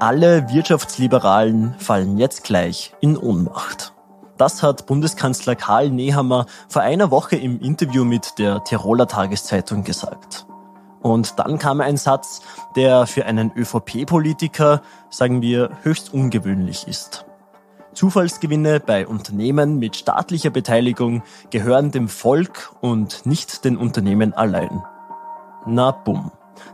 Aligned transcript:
Alle 0.00 0.48
Wirtschaftsliberalen 0.48 1.74
fallen 1.78 2.16
jetzt 2.16 2.42
gleich 2.42 2.94
in 3.00 3.18
Ohnmacht. 3.18 3.92
Das 4.38 4.62
hat 4.62 4.86
Bundeskanzler 4.86 5.56
Karl 5.56 5.90
Nehammer 5.90 6.46
vor 6.68 6.80
einer 6.80 7.10
Woche 7.10 7.36
im 7.36 7.60
Interview 7.60 8.06
mit 8.06 8.38
der 8.38 8.64
Tiroler 8.64 9.06
Tageszeitung 9.06 9.84
gesagt. 9.84 10.46
Und 11.02 11.38
dann 11.38 11.58
kam 11.58 11.82
ein 11.82 11.98
Satz, 11.98 12.40
der 12.76 13.06
für 13.06 13.26
einen 13.26 13.52
ÖVP-Politiker, 13.54 14.80
sagen 15.10 15.42
wir, 15.42 15.68
höchst 15.82 16.14
ungewöhnlich 16.14 16.88
ist. 16.88 17.26
Zufallsgewinne 17.92 18.80
bei 18.80 19.06
Unternehmen 19.06 19.78
mit 19.78 19.96
staatlicher 19.96 20.48
Beteiligung 20.48 21.22
gehören 21.50 21.90
dem 21.90 22.08
Volk 22.08 22.74
und 22.80 23.26
nicht 23.26 23.66
den 23.66 23.76
Unternehmen 23.76 24.32
allein. 24.32 24.82
Na 25.66 25.90
bumm. 25.90 26.32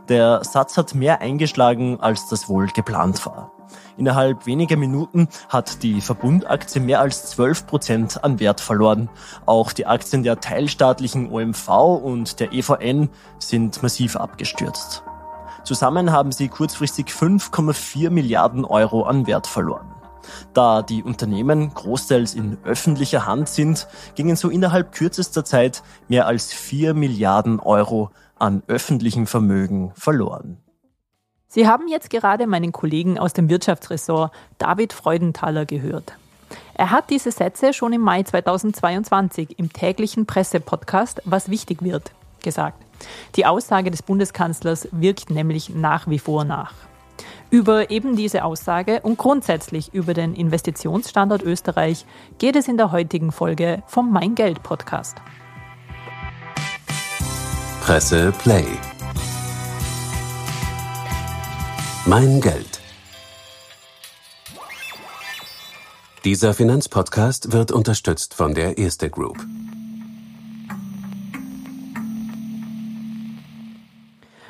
Der 0.09 0.43
Satz 0.43 0.77
hat 0.77 0.95
mehr 0.95 1.21
eingeschlagen, 1.21 1.99
als 1.99 2.27
das 2.29 2.47
wohl 2.49 2.67
geplant 2.67 3.25
war. 3.25 3.51
Innerhalb 3.97 4.45
weniger 4.45 4.77
Minuten 4.77 5.27
hat 5.49 5.83
die 5.83 6.01
Verbundaktie 6.01 6.79
mehr 6.79 7.01
als 7.01 7.25
12 7.31 7.67
Prozent 7.67 8.23
an 8.23 8.39
Wert 8.39 8.61
verloren. 8.61 9.09
Auch 9.45 9.71
die 9.73 9.85
Aktien 9.85 10.23
der 10.23 10.39
teilstaatlichen 10.39 11.31
OMV 11.31 11.69
und 12.03 12.39
der 12.39 12.53
EVN 12.53 13.09
sind 13.39 13.81
massiv 13.83 14.15
abgestürzt. 14.15 15.03
Zusammen 15.63 16.11
haben 16.11 16.31
sie 16.31 16.47
kurzfristig 16.47 17.07
5,4 17.07 18.09
Milliarden 18.09 18.63
Euro 18.63 19.03
an 19.03 19.27
Wert 19.27 19.47
verloren. 19.47 19.93
Da 20.53 20.81
die 20.81 21.03
Unternehmen 21.03 21.73
großteils 21.73 22.35
in 22.35 22.57
öffentlicher 22.63 23.25
Hand 23.25 23.49
sind, 23.49 23.87
gingen 24.15 24.35
so 24.35 24.49
innerhalb 24.49 24.91
kürzester 24.91 25.43
Zeit 25.45 25.83
mehr 26.07 26.27
als 26.27 26.53
4 26.53 26.93
Milliarden 26.93 27.59
Euro 27.59 28.11
an 28.39 28.63
öffentlichem 28.67 29.27
Vermögen 29.27 29.91
verloren. 29.95 30.57
Sie 31.47 31.67
haben 31.67 31.87
jetzt 31.87 32.09
gerade 32.09 32.45
meinen 32.45 32.71
Kollegen 32.71 33.17
aus 33.17 33.33
dem 33.33 33.49
Wirtschaftsressort 33.49 34.31
David 34.57 34.93
Freudenthaler 34.93 35.65
gehört. 35.65 36.13
Er 36.73 36.91
hat 36.91 37.09
diese 37.09 37.31
Sätze 37.31 37.73
schon 37.73 37.93
im 37.93 38.01
Mai 38.01 38.23
2022 38.23 39.57
im 39.57 39.71
täglichen 39.71 40.25
Pressepodcast 40.25 41.21
Was 41.25 41.49
wichtig 41.49 41.81
wird 41.81 42.11
gesagt. 42.43 42.83
Die 43.35 43.45
Aussage 43.45 43.91
des 43.91 44.01
Bundeskanzlers 44.01 44.87
wirkt 44.91 45.29
nämlich 45.29 45.69
nach 45.69 46.07
wie 46.07 46.19
vor 46.19 46.43
nach. 46.43 46.73
Über 47.49 47.89
eben 47.89 48.15
diese 48.15 48.43
Aussage 48.43 48.99
und 49.01 49.17
grundsätzlich 49.17 49.93
über 49.93 50.13
den 50.13 50.33
Investitionsstandort 50.35 51.43
Österreich 51.43 52.05
geht 52.37 52.55
es 52.55 52.67
in 52.67 52.77
der 52.77 52.91
heutigen 52.91 53.31
Folge 53.31 53.83
vom 53.87 54.11
Mein 54.11 54.35
Geld 54.35 54.63
Podcast. 54.63 55.17
Presse 57.87 58.33
Play. 58.39 58.65
Mein 62.05 62.41
Geld. 62.41 62.81
Dieser 66.25 66.53
Finanzpodcast 66.53 67.53
wird 67.53 67.71
unterstützt 67.71 68.33
von 68.33 68.53
der 68.53 68.77
Erste 68.77 69.09
Group. 69.09 69.37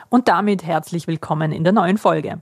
Und 0.09 0.27
damit 0.27 0.63
herzlich 0.63 1.05
willkommen 1.05 1.52
in 1.52 1.63
der 1.63 1.73
neuen 1.73 1.99
Folge. 1.99 2.41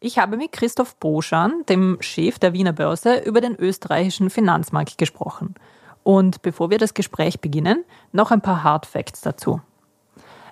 Ich 0.00 0.18
habe 0.18 0.36
mit 0.36 0.50
Christoph 0.50 0.96
Boschan, 0.96 1.62
dem 1.68 1.98
Chef 2.00 2.40
der 2.40 2.52
Wiener 2.52 2.72
Börse, 2.72 3.18
über 3.18 3.40
den 3.40 3.54
österreichischen 3.54 4.30
Finanzmarkt 4.30 4.98
gesprochen. 4.98 5.54
Und 6.02 6.42
bevor 6.42 6.70
wir 6.70 6.78
das 6.78 6.92
Gespräch 6.92 7.40
beginnen, 7.40 7.84
noch 8.10 8.32
ein 8.32 8.40
paar 8.40 8.64
Hard 8.64 8.84
Facts 8.84 9.20
dazu. 9.20 9.60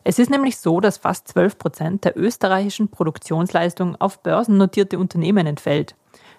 Es 0.05 0.19
ist 0.19 0.31
nämlich 0.31 0.56
so, 0.56 0.81
dass 0.81 0.98
fast 0.98 1.28
12 1.28 1.58
Prozent 1.58 2.05
der 2.05 2.19
österreichischen 2.19 2.89
Produktionsleistung 2.89 3.97
auf 4.00 4.22
börsennotierte 4.22 4.98
Unternehmen 4.98 5.47
entfällt. 5.47 5.94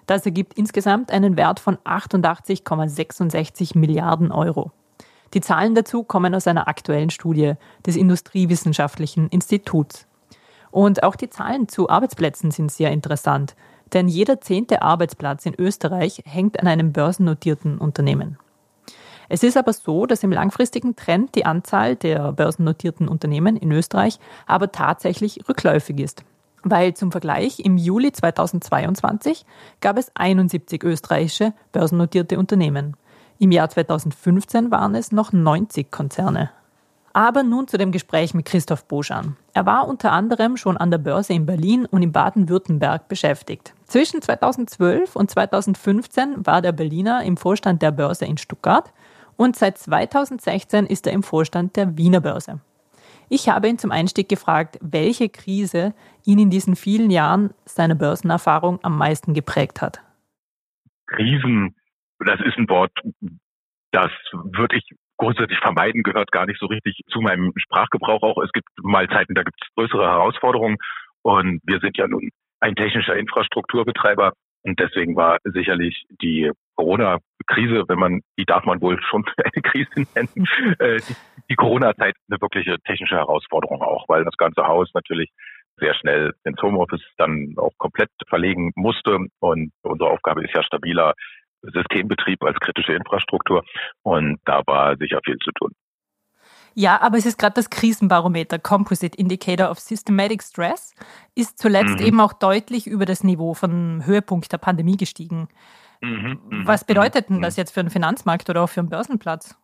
Das 0.06 0.26
ergibt 0.26 0.54
insgesamt 0.54 1.10
einen 1.10 1.36
Wert 1.36 1.60
von 1.60 1.78
88,66 1.78 3.78
Milliarden 3.78 4.32
Euro. 4.32 4.70
Die 5.32 5.40
Zahlen 5.40 5.74
dazu 5.74 6.04
kommen 6.04 6.34
aus 6.34 6.46
einer 6.46 6.68
aktuellen 6.68 7.10
Studie 7.10 7.54
des 7.86 7.96
Industriewissenschaftlichen 7.96 9.28
Instituts. 9.28 10.06
Und 10.70 11.02
auch 11.02 11.16
die 11.16 11.30
Zahlen 11.30 11.68
zu 11.68 11.88
Arbeitsplätzen 11.88 12.50
sind 12.50 12.70
sehr 12.70 12.90
interessant, 12.90 13.56
denn 13.92 14.08
jeder 14.08 14.40
zehnte 14.40 14.82
Arbeitsplatz 14.82 15.46
in 15.46 15.54
Österreich 15.58 16.22
hängt 16.26 16.60
an 16.60 16.66
einem 16.66 16.92
börsennotierten 16.92 17.78
Unternehmen. 17.78 18.38
Es 19.28 19.42
ist 19.42 19.56
aber 19.56 19.72
so, 19.72 20.06
dass 20.06 20.22
im 20.22 20.32
langfristigen 20.32 20.96
Trend 20.96 21.34
die 21.34 21.46
Anzahl 21.46 21.96
der 21.96 22.32
börsennotierten 22.32 23.08
Unternehmen 23.08 23.56
in 23.56 23.72
Österreich 23.72 24.18
aber 24.46 24.72
tatsächlich 24.72 25.48
rückläufig 25.48 26.00
ist. 26.00 26.24
Weil 26.62 26.94
zum 26.94 27.12
Vergleich 27.12 27.60
im 27.60 27.76
Juli 27.76 28.10
2022 28.10 29.44
gab 29.80 29.98
es 29.98 30.10
71 30.14 30.82
österreichische 30.82 31.52
börsennotierte 31.72 32.38
Unternehmen. 32.38 32.96
Im 33.38 33.52
Jahr 33.52 33.68
2015 33.68 34.70
waren 34.70 34.94
es 34.94 35.12
noch 35.12 35.32
90 35.32 35.90
Konzerne. 35.90 36.50
Aber 37.12 37.42
nun 37.42 37.68
zu 37.68 37.76
dem 37.76 37.92
Gespräch 37.92 38.34
mit 38.34 38.46
Christoph 38.46 38.86
Boschan. 38.86 39.36
Er 39.52 39.66
war 39.66 39.86
unter 39.86 40.10
anderem 40.10 40.56
schon 40.56 40.76
an 40.76 40.90
der 40.90 40.98
Börse 40.98 41.32
in 41.32 41.46
Berlin 41.46 41.86
und 41.86 42.02
in 42.02 42.10
Baden-Württemberg 42.10 43.06
beschäftigt. 43.06 43.72
Zwischen 43.86 44.20
2012 44.20 45.14
und 45.14 45.30
2015 45.30 46.44
war 46.44 46.60
der 46.60 46.72
Berliner 46.72 47.22
im 47.22 47.36
Vorstand 47.36 47.82
der 47.82 47.92
Börse 47.92 48.24
in 48.24 48.36
Stuttgart 48.36 48.92
und 49.36 49.56
seit 49.56 49.78
2016 49.78 50.86
ist 50.86 51.06
er 51.06 51.12
im 51.12 51.22
Vorstand 51.22 51.76
der 51.76 51.96
Wiener 51.96 52.20
Börse. 52.20 52.60
Ich 53.28 53.48
habe 53.48 53.68
ihn 53.68 53.78
zum 53.78 53.90
Einstieg 53.90 54.28
gefragt, 54.28 54.78
welche 54.82 55.28
Krise 55.28 55.94
ihn 56.24 56.38
in 56.38 56.50
diesen 56.50 56.76
vielen 56.76 57.10
Jahren 57.10 57.54
seiner 57.64 57.94
Börsenerfahrung 57.94 58.80
am 58.82 58.98
meisten 58.98 59.34
geprägt 59.34 59.80
hat. 59.80 60.00
Krisen, 61.06 61.74
das 62.18 62.40
ist 62.40 62.56
ein 62.58 62.68
Wort, 62.68 62.92
das 63.92 64.10
würde 64.32 64.76
ich 64.76 64.84
grundsätzlich 65.16 65.58
vermeiden, 65.60 66.02
gehört 66.02 66.32
gar 66.32 66.46
nicht 66.46 66.58
so 66.58 66.66
richtig 66.66 67.00
zu 67.08 67.20
meinem 67.20 67.52
Sprachgebrauch 67.56 68.22
auch. 68.22 68.42
Es 68.42 68.52
gibt 68.52 68.68
mal 68.82 69.08
Zeiten, 69.08 69.34
da 69.34 69.42
gibt 69.42 69.56
es 69.62 69.74
größere 69.74 70.04
Herausforderungen 70.04 70.76
und 71.22 71.60
wir 71.64 71.80
sind 71.80 71.96
ja 71.96 72.06
nun 72.08 72.30
ein 72.60 72.74
technischer 72.74 73.16
Infrastrukturbetreiber 73.16 74.32
und 74.62 74.80
deswegen 74.80 75.16
war 75.16 75.38
sicherlich 75.44 76.04
die 76.22 76.50
Corona-Krise, 76.76 77.84
wenn 77.88 77.98
man, 77.98 78.20
die 78.38 78.44
darf 78.44 78.64
man 78.64 78.80
wohl 78.80 79.00
schon 79.02 79.24
eine 79.36 79.62
Krise 79.62 80.06
nennen, 80.14 80.46
äh, 80.78 81.00
die, 81.00 81.16
die 81.50 81.54
Corona-Zeit 81.54 82.14
eine 82.30 82.40
wirkliche 82.40 82.78
technische 82.80 83.16
Herausforderung 83.16 83.82
auch, 83.82 84.04
weil 84.08 84.24
das 84.24 84.36
ganze 84.36 84.66
Haus 84.66 84.90
natürlich 84.94 85.30
sehr 85.78 85.94
schnell 85.94 86.32
ins 86.44 86.60
Homeoffice 86.62 87.02
dann 87.16 87.54
auch 87.56 87.72
komplett 87.78 88.10
verlegen 88.28 88.72
musste. 88.76 89.26
Und 89.40 89.72
unsere 89.82 90.10
Aufgabe 90.10 90.44
ist 90.44 90.54
ja 90.54 90.62
stabiler 90.62 91.14
Systembetrieb 91.62 92.42
als 92.44 92.58
kritische 92.60 92.92
Infrastruktur. 92.92 93.64
Und 94.02 94.38
da 94.44 94.62
war 94.66 94.96
sicher 94.96 95.20
viel 95.24 95.38
zu 95.38 95.50
tun. 95.52 95.72
Ja, 96.76 97.00
aber 97.00 97.18
es 97.18 97.26
ist 97.26 97.38
gerade 97.38 97.54
das 97.54 97.70
Krisenbarometer 97.70 98.58
Composite 98.58 99.16
Indicator 99.16 99.70
of 99.70 99.78
Systematic 99.78 100.42
Stress 100.42 100.94
ist 101.36 101.58
zuletzt 101.58 102.00
mhm. 102.00 102.06
eben 102.06 102.20
auch 102.20 102.32
deutlich 102.32 102.88
über 102.88 103.06
das 103.06 103.22
Niveau 103.22 103.54
von 103.54 104.04
Höhepunkt 104.04 104.52
der 104.52 104.58
Pandemie 104.58 104.96
gestiegen. 104.96 105.48
Mhm, 106.04 106.40
mhm, 106.50 106.66
Was 106.66 106.86
bedeutet 106.86 107.30
denn 107.30 107.38
mhm. 107.38 107.42
das 107.42 107.56
jetzt 107.56 107.72
für 107.72 107.82
den 107.82 107.90
Finanzmarkt 107.90 108.50
oder 108.50 108.62
auch 108.62 108.68
für 108.68 108.82
den 108.82 108.90
Börsenplatz? 108.90 109.56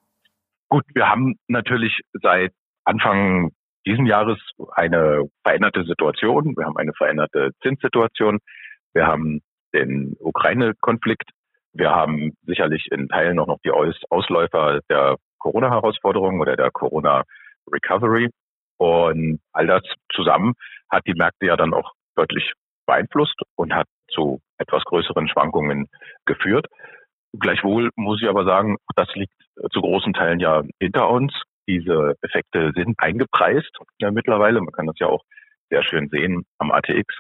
Gut, 0.71 0.85
wir 0.95 1.09
haben 1.09 1.37
natürlich 1.49 2.01
seit 2.13 2.53
Anfang 2.85 3.51
diesen 3.87 4.07
Jahres 4.07 4.39
eine 4.73 5.25
veränderte 5.43 5.85
Situation. 5.85 6.57
Wir 6.57 6.65
haben 6.65 6.77
eine 6.77 6.93
veränderte 6.95 7.51
Zinssituation. 7.63 8.39
Wir 8.95 9.07
haben 9.07 9.41
den 9.75 10.17
Ukraine-Konflikt. 10.19 11.31
Wir 11.73 11.91
haben 11.91 12.33
sicherlich 12.47 12.89
in 12.91 13.09
Teilen 13.09 13.39
auch 13.39 13.47
noch 13.47 13.59
die 13.65 13.71
Ausläufer 13.71 14.81
der 14.89 15.17
Corona-Herausforderungen 15.39 16.41
oder 16.41 16.57
der 16.57 16.71
Corona-Recovery. 16.71 18.31
Und 18.79 19.41
all 19.53 19.67
das 19.67 19.83
zusammen 20.15 20.55
hat 20.91 21.07
die 21.07 21.15
Märkte 21.15 21.47
ja 21.47 21.57
dann 21.57 21.75
auch 21.75 21.93
deutlich 22.17 22.53
beeinflusst 22.87 23.41
und 23.57 23.75
hat 23.75 23.87
zu 24.09 24.41
etwas 24.61 24.85
größeren 24.85 25.29
Schwankungen 25.29 25.89
geführt. 26.27 26.67
Gleichwohl 27.39 27.91
muss 27.97 28.21
ich 28.23 28.29
aber 28.29 28.45
sagen, 28.45 28.77
das 28.97 29.09
liegt 29.15 29.33
zu 29.73 29.81
großen 29.81 30.13
Teilen 30.13 30.41
ja 30.41 30.63
hinter 30.81 31.09
uns. 31.09 31.33
Diese 31.69 32.15
Effekte 32.23 32.73
sind 32.75 32.97
eingepreist 32.99 33.71
ja, 34.01 34.11
mittlerweile. 34.11 34.61
Man 34.61 34.73
kann 34.73 34.87
das 34.87 34.99
ja 34.99 35.07
auch 35.07 35.23
sehr 35.71 35.83
schön 35.85 36.09
sehen 36.09 36.45
am 36.59 36.73
ATX, 36.73 37.17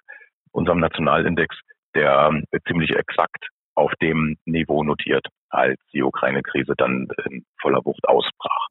unserem 0.52 0.80
Nationalindex, 0.80 1.56
der 1.94 2.42
ziemlich 2.66 2.90
exakt 2.90 3.48
auf 3.76 3.92
dem 4.02 4.36
Niveau 4.44 4.82
notiert, 4.82 5.26
als 5.48 5.80
die 5.92 6.02
Ukraine-Krise 6.02 6.74
dann 6.76 7.08
in 7.30 7.44
voller 7.60 7.84
Wucht 7.84 8.06
ausbrach. 8.08 8.66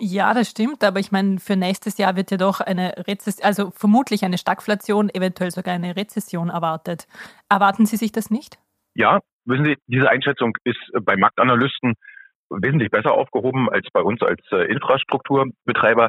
Ja, 0.00 0.32
das 0.32 0.50
stimmt, 0.50 0.84
aber 0.84 1.00
ich 1.00 1.10
meine, 1.10 1.38
für 1.38 1.56
nächstes 1.56 1.98
Jahr 1.98 2.14
wird 2.14 2.30
ja 2.30 2.36
doch 2.36 2.60
eine 2.60 2.94
Rezession, 3.08 3.44
also 3.44 3.70
vermutlich 3.72 4.22
eine 4.24 4.38
Stagflation, 4.38 5.10
eventuell 5.10 5.50
sogar 5.50 5.74
eine 5.74 5.96
Rezession 5.96 6.50
erwartet. 6.50 7.08
Erwarten 7.48 7.84
Sie 7.84 7.96
sich 7.96 8.12
das 8.12 8.30
nicht? 8.30 8.58
Ja, 8.94 9.18
wissen 9.44 9.64
Sie, 9.64 9.76
diese 9.88 10.08
Einschätzung 10.08 10.56
ist 10.62 10.78
bei 11.02 11.16
Marktanalysten 11.16 11.94
wesentlich 12.50 12.90
besser 12.90 13.12
aufgehoben 13.12 13.68
als 13.68 13.88
bei 13.92 14.00
uns 14.00 14.22
als 14.22 14.40
äh, 14.52 14.70
Infrastrukturbetreiber. 14.70 16.08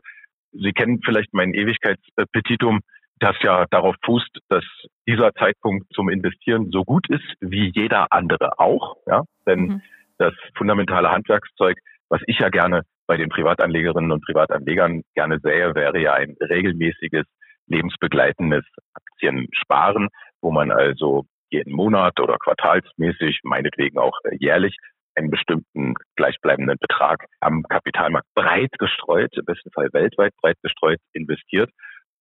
Sie 0.52 0.72
kennen 0.72 1.02
vielleicht 1.04 1.34
mein 1.34 1.54
Ewigkeitspetitum. 1.54 2.82
das 3.20 3.36
ja 3.42 3.66
darauf 3.70 3.96
fußt, 4.06 4.40
dass 4.48 4.64
dieser 5.08 5.34
Zeitpunkt 5.34 5.92
zum 5.94 6.10
Investieren 6.10 6.70
so 6.72 6.84
gut 6.84 7.10
ist 7.10 7.26
wie 7.42 7.72
jeder 7.76 8.12
andere 8.12 8.60
auch. 8.60 8.98
Ja? 9.08 9.24
Denn 9.46 9.60
mhm. 9.60 9.82
das 10.18 10.34
fundamentale 10.56 11.12
Handwerkszeug, 11.12 11.78
was 12.08 12.22
ich 12.28 12.40
ja 12.40 12.50
gerne 12.50 12.84
bei 13.10 13.18
den 13.18 13.30
Privatanlegerinnen 13.30 14.12
und 14.12 14.24
Privatanlegern 14.24 15.02
gerne 15.16 15.40
sähe, 15.40 15.74
wäre 15.74 16.00
ja 16.00 16.14
ein 16.14 16.36
regelmäßiges, 16.40 17.26
lebensbegleitendes 17.66 18.64
Aktiensparen, 18.94 20.10
wo 20.42 20.52
man 20.52 20.70
also 20.72 21.26
jeden 21.50 21.74
Monat 21.74 22.20
oder 22.20 22.38
quartalsmäßig, 22.38 23.40
meinetwegen 23.42 23.98
auch 23.98 24.16
jährlich, 24.40 24.78
einen 25.16 25.32
bestimmten 25.32 25.96
gleichbleibenden 26.18 26.78
Betrag 26.80 27.26
am 27.40 27.64
Kapitalmarkt 27.64 28.28
breit 28.36 28.78
gestreut, 28.78 29.36
im 29.36 29.46
besten 29.46 29.72
Fall 29.72 29.90
weltweit 29.92 30.34
breit 30.40 30.58
gestreut 30.62 31.00
investiert. 31.14 31.72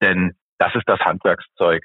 Denn 0.00 0.32
das 0.56 0.74
ist 0.74 0.88
das 0.88 1.00
Handwerkszeug, 1.00 1.84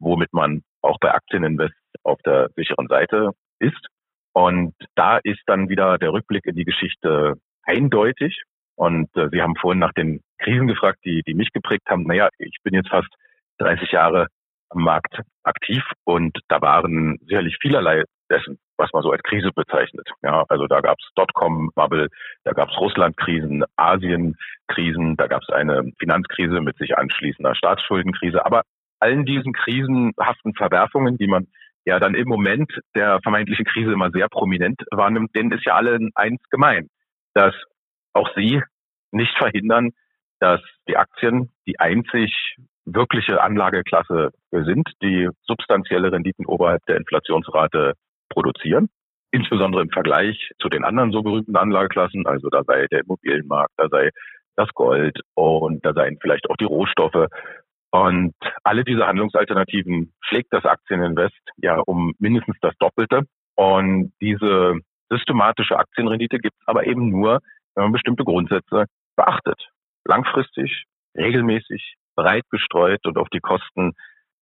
womit 0.00 0.32
man 0.32 0.62
auch 0.82 0.98
bei 0.98 1.14
Aktieninvest 1.14 1.76
auf 2.02 2.18
der 2.22 2.50
sicheren 2.56 2.88
Seite 2.88 3.30
ist. 3.60 3.86
Und 4.32 4.74
da 4.96 5.18
ist 5.22 5.42
dann 5.46 5.68
wieder 5.68 5.98
der 5.98 6.12
Rückblick 6.12 6.46
in 6.46 6.56
die 6.56 6.64
Geschichte 6.64 7.36
eindeutig. 7.70 8.42
Und 8.76 9.14
äh, 9.16 9.28
Sie 9.30 9.42
haben 9.42 9.56
vorhin 9.56 9.78
nach 9.78 9.92
den 9.92 10.20
Krisen 10.38 10.66
gefragt, 10.66 11.00
die, 11.04 11.22
die 11.26 11.34
mich 11.34 11.52
geprägt 11.52 11.88
haben. 11.88 12.04
Naja, 12.04 12.28
ich 12.38 12.56
bin 12.62 12.74
jetzt 12.74 12.88
fast 12.88 13.08
30 13.58 13.92
Jahre 13.92 14.26
am 14.70 14.82
Markt 14.82 15.20
aktiv 15.42 15.82
und 16.04 16.38
da 16.48 16.62
waren 16.62 17.18
sicherlich 17.26 17.56
vielerlei 17.60 18.04
dessen, 18.30 18.58
was 18.78 18.90
man 18.92 19.02
so 19.02 19.10
als 19.10 19.22
Krise 19.22 19.50
bezeichnet. 19.54 20.08
Ja, 20.22 20.44
also 20.48 20.66
da 20.66 20.80
gab 20.80 20.96
es 20.98 21.08
Dotcom-Bubble, 21.16 22.08
da 22.44 22.52
gab 22.52 22.70
es 22.70 22.78
Russland-Krisen, 22.78 23.64
Asien-Krisen, 23.76 25.16
da 25.16 25.26
gab 25.26 25.42
es 25.42 25.50
eine 25.50 25.90
Finanzkrise 25.98 26.60
mit 26.60 26.76
sich 26.78 26.96
anschließender 26.96 27.54
Staatsschuldenkrise. 27.54 28.46
Aber 28.46 28.62
allen 29.00 29.26
diesen 29.26 29.52
krisenhaften 29.52 30.54
Verwerfungen, 30.54 31.18
die 31.18 31.26
man 31.26 31.48
ja 31.84 31.98
dann 31.98 32.14
im 32.14 32.28
Moment 32.28 32.70
der 32.94 33.20
vermeintlichen 33.22 33.64
Krise 33.64 33.92
immer 33.92 34.10
sehr 34.10 34.28
prominent 34.28 34.80
wahrnimmt, 34.90 35.34
denen 35.34 35.52
ist 35.52 35.64
ja 35.64 35.74
allen 35.74 36.10
eins 36.14 36.40
gemein, 36.50 36.88
dass 37.34 37.54
auch 38.12 38.28
sie 38.34 38.62
nicht 39.12 39.36
verhindern, 39.36 39.90
dass 40.40 40.60
die 40.88 40.96
Aktien 40.96 41.50
die 41.66 41.78
einzig 41.78 42.56
wirkliche 42.84 43.40
Anlageklasse 43.42 44.30
sind, 44.50 44.88
die 45.02 45.28
substanzielle 45.42 46.10
Renditen 46.10 46.46
oberhalb 46.46 46.84
der 46.86 46.96
Inflationsrate 46.96 47.94
produzieren. 48.28 48.88
Insbesondere 49.32 49.82
im 49.82 49.90
Vergleich 49.90 50.50
zu 50.60 50.68
den 50.68 50.84
anderen 50.84 51.12
so 51.12 51.22
berühmten 51.22 51.56
Anlageklassen, 51.56 52.26
also 52.26 52.48
da 52.48 52.64
sei 52.64 52.86
der 52.90 53.00
Immobilienmarkt, 53.00 53.72
da 53.76 53.88
sei 53.88 54.10
das 54.56 54.68
Gold 54.74 55.20
und 55.34 55.84
da 55.84 55.92
seien 55.92 56.18
vielleicht 56.20 56.50
auch 56.50 56.56
die 56.56 56.64
Rohstoffe. 56.64 57.28
Und 57.92 58.34
alle 58.64 58.84
diese 58.84 59.06
Handlungsalternativen 59.06 60.12
schlägt 60.20 60.52
das 60.52 60.64
Aktieninvest 60.64 61.40
ja 61.56 61.78
um 61.78 62.14
mindestens 62.18 62.56
das 62.60 62.74
Doppelte. 62.78 63.22
Und 63.56 64.12
diese 64.20 64.74
systematische 65.10 65.78
Aktienrendite 65.78 66.38
gibt 66.38 66.56
es 66.60 66.68
aber 66.68 66.86
eben 66.86 67.10
nur, 67.10 67.40
wenn 67.74 67.84
man 67.84 67.92
bestimmte 67.92 68.24
Grundsätze 68.24 68.86
beachtet. 69.16 69.68
Langfristig, 70.04 70.84
regelmäßig, 71.16 71.96
breit 72.16 72.44
gestreut 72.50 73.04
und 73.06 73.18
auf 73.18 73.28
die 73.28 73.40
Kosten 73.40 73.92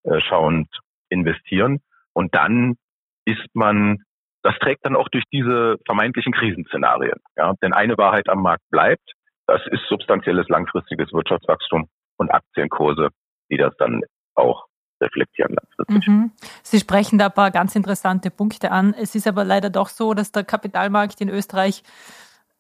äh, 0.05 0.21
schauend 0.21 0.69
investieren. 1.09 1.81
Und 2.13 2.35
dann 2.35 2.77
ist 3.25 3.47
man, 3.55 4.03
das 4.43 4.57
trägt 4.59 4.85
dann 4.85 4.97
auch 4.97 5.09
durch 5.09 5.25
diese 5.33 5.77
vermeintlichen 5.87 6.33
Krisenszenarien. 6.33 7.19
Ja, 7.37 7.55
denn 7.63 7.73
eine 7.73 7.97
Wahrheit 7.99 8.29
am 8.29 8.43
Markt 8.43 8.65
bleibt, 8.71 9.13
das 9.47 9.63
ist 9.71 9.83
substanzielles 9.89 10.49
langfristiges 10.49 11.13
Wirtschaftswachstum 11.13 11.89
und 12.19 12.31
Aktienkurse, 12.31 13.09
die 13.51 13.57
das 13.57 13.75
dann 13.79 14.03
auch 14.35 14.67
reflektieren 15.01 15.55
langfristig. 15.55 16.09
Mhm. 16.09 16.33
Sie 16.63 16.79
sprechen 16.79 17.19
da 17.19 17.27
ein 17.27 17.35
paar 17.35 17.51
ganz 17.51 17.75
interessante 17.77 18.31
Punkte 18.31 18.71
an. 18.71 18.95
Es 18.95 19.15
ist 19.15 19.27
aber 19.27 19.45
leider 19.45 19.71
doch 19.71 19.89
so, 19.89 20.15
dass 20.15 20.33
der 20.33 20.45
Kapitalmarkt 20.45 21.21
in 21.21 21.29
Österreich 21.29 21.83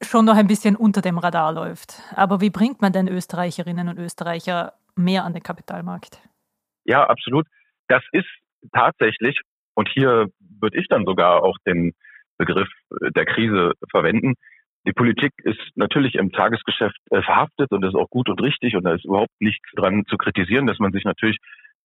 schon 0.02 0.24
noch 0.24 0.36
ein 0.36 0.46
bisschen 0.46 0.76
unter 0.76 1.00
dem 1.00 1.18
Radar 1.18 1.52
läuft. 1.52 2.00
Aber 2.14 2.40
wie 2.40 2.50
bringt 2.50 2.80
man 2.80 2.92
denn 2.92 3.08
Österreicherinnen 3.08 3.88
und 3.88 3.98
Österreicher 3.98 4.74
mehr 4.96 5.24
an 5.24 5.32
den 5.32 5.42
Kapitalmarkt? 5.42 6.20
Ja, 6.84 7.04
absolut. 7.04 7.46
Das 7.88 8.02
ist 8.12 8.28
tatsächlich, 8.72 9.40
und 9.74 9.88
hier 9.88 10.28
würde 10.60 10.78
ich 10.78 10.86
dann 10.88 11.04
sogar 11.04 11.42
auch 11.42 11.56
den 11.66 11.92
Begriff 12.36 12.68
der 13.14 13.26
Krise 13.26 13.72
verwenden. 13.90 14.34
Die 14.86 14.92
Politik 14.92 15.32
ist 15.42 15.60
natürlich 15.74 16.14
im 16.14 16.30
Tagesgeschäft 16.30 16.96
äh, 17.10 17.20
verhaftet 17.22 17.72
und 17.72 17.82
das 17.82 17.92
ist 17.92 17.98
auch 17.98 18.08
gut 18.10 18.28
und 18.28 18.40
richtig 18.40 18.76
und 18.76 18.84
da 18.84 18.94
ist 18.94 19.04
überhaupt 19.04 19.34
nichts 19.40 19.68
dran 19.74 20.04
zu 20.06 20.16
kritisieren, 20.16 20.66
dass 20.66 20.78
man 20.78 20.92
sich 20.92 21.04
natürlich 21.04 21.38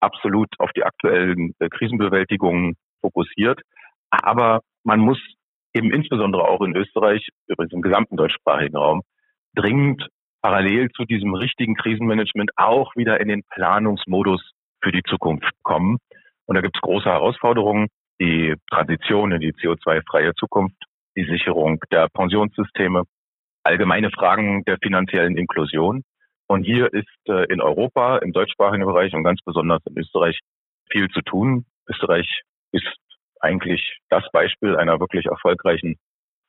absolut 0.04 0.50
auf 0.60 0.72
die 0.76 0.84
aktuellen 0.84 1.54
äh, 1.60 1.70
Krisenbewältigungen 1.70 2.76
fokussiert. 3.02 3.62
Aber 4.10 4.62
man 4.84 5.00
muss 5.00 5.20
eben 5.74 5.92
insbesondere 5.92 6.48
auch 6.48 6.62
in 6.62 6.76
Österreich, 6.76 7.28
übrigens 7.48 7.74
im 7.74 7.82
gesamten 7.82 8.16
deutschsprachigen 8.16 8.78
Raum, 8.78 9.02
dringend 9.56 10.08
parallel 10.42 10.90
zu 10.92 11.06
diesem 11.06 11.34
richtigen 11.34 11.76
Krisenmanagement 11.76 12.52
auch 12.58 12.96
wieder 12.96 13.20
in 13.20 13.30
den 13.30 13.44
Planungsmodus 13.50 14.42
für 14.84 14.92
die 14.92 15.04
Zukunft 15.04 15.52
kommen. 15.64 15.98
Und 16.46 16.56
da 16.56 16.62
gibt 16.62 16.76
es 16.76 16.82
große 16.82 17.10
Herausforderungen, 17.10 17.88
die 18.20 18.54
Transition 18.70 19.32
in 19.32 19.40
die 19.40 19.54
CO2-freie 19.54 20.34
Zukunft, 20.36 20.76
die 21.16 21.26
Sicherung 21.26 21.80
der 21.92 22.10
Pensionssysteme, 22.10 23.04
allgemeine 23.64 24.12
Fragen 24.12 24.64
der 24.66 24.78
finanziellen 24.82 25.38
Inklusion. 25.38 26.04
Und 26.54 26.66
hier 26.66 26.94
ist 26.94 27.08
äh, 27.28 27.52
in 27.52 27.62
Europa, 27.62 28.20
im 28.20 28.32
deutschsprachigen 28.32 28.86
Bereich 28.86 29.12
und 29.16 29.24
ganz 29.24 29.42
besonders 29.44 29.82
in 29.88 29.98
Österreich 29.98 30.40
viel 30.92 31.10
zu 31.10 31.22
tun. 31.22 31.66
Österreich 31.90 32.44
ist 32.72 32.86
eigentlich 33.40 33.98
das 34.10 34.24
Beispiel 34.32 34.78
einer 34.78 35.00
wirklich 35.00 35.26
erfolgreichen 35.26 35.96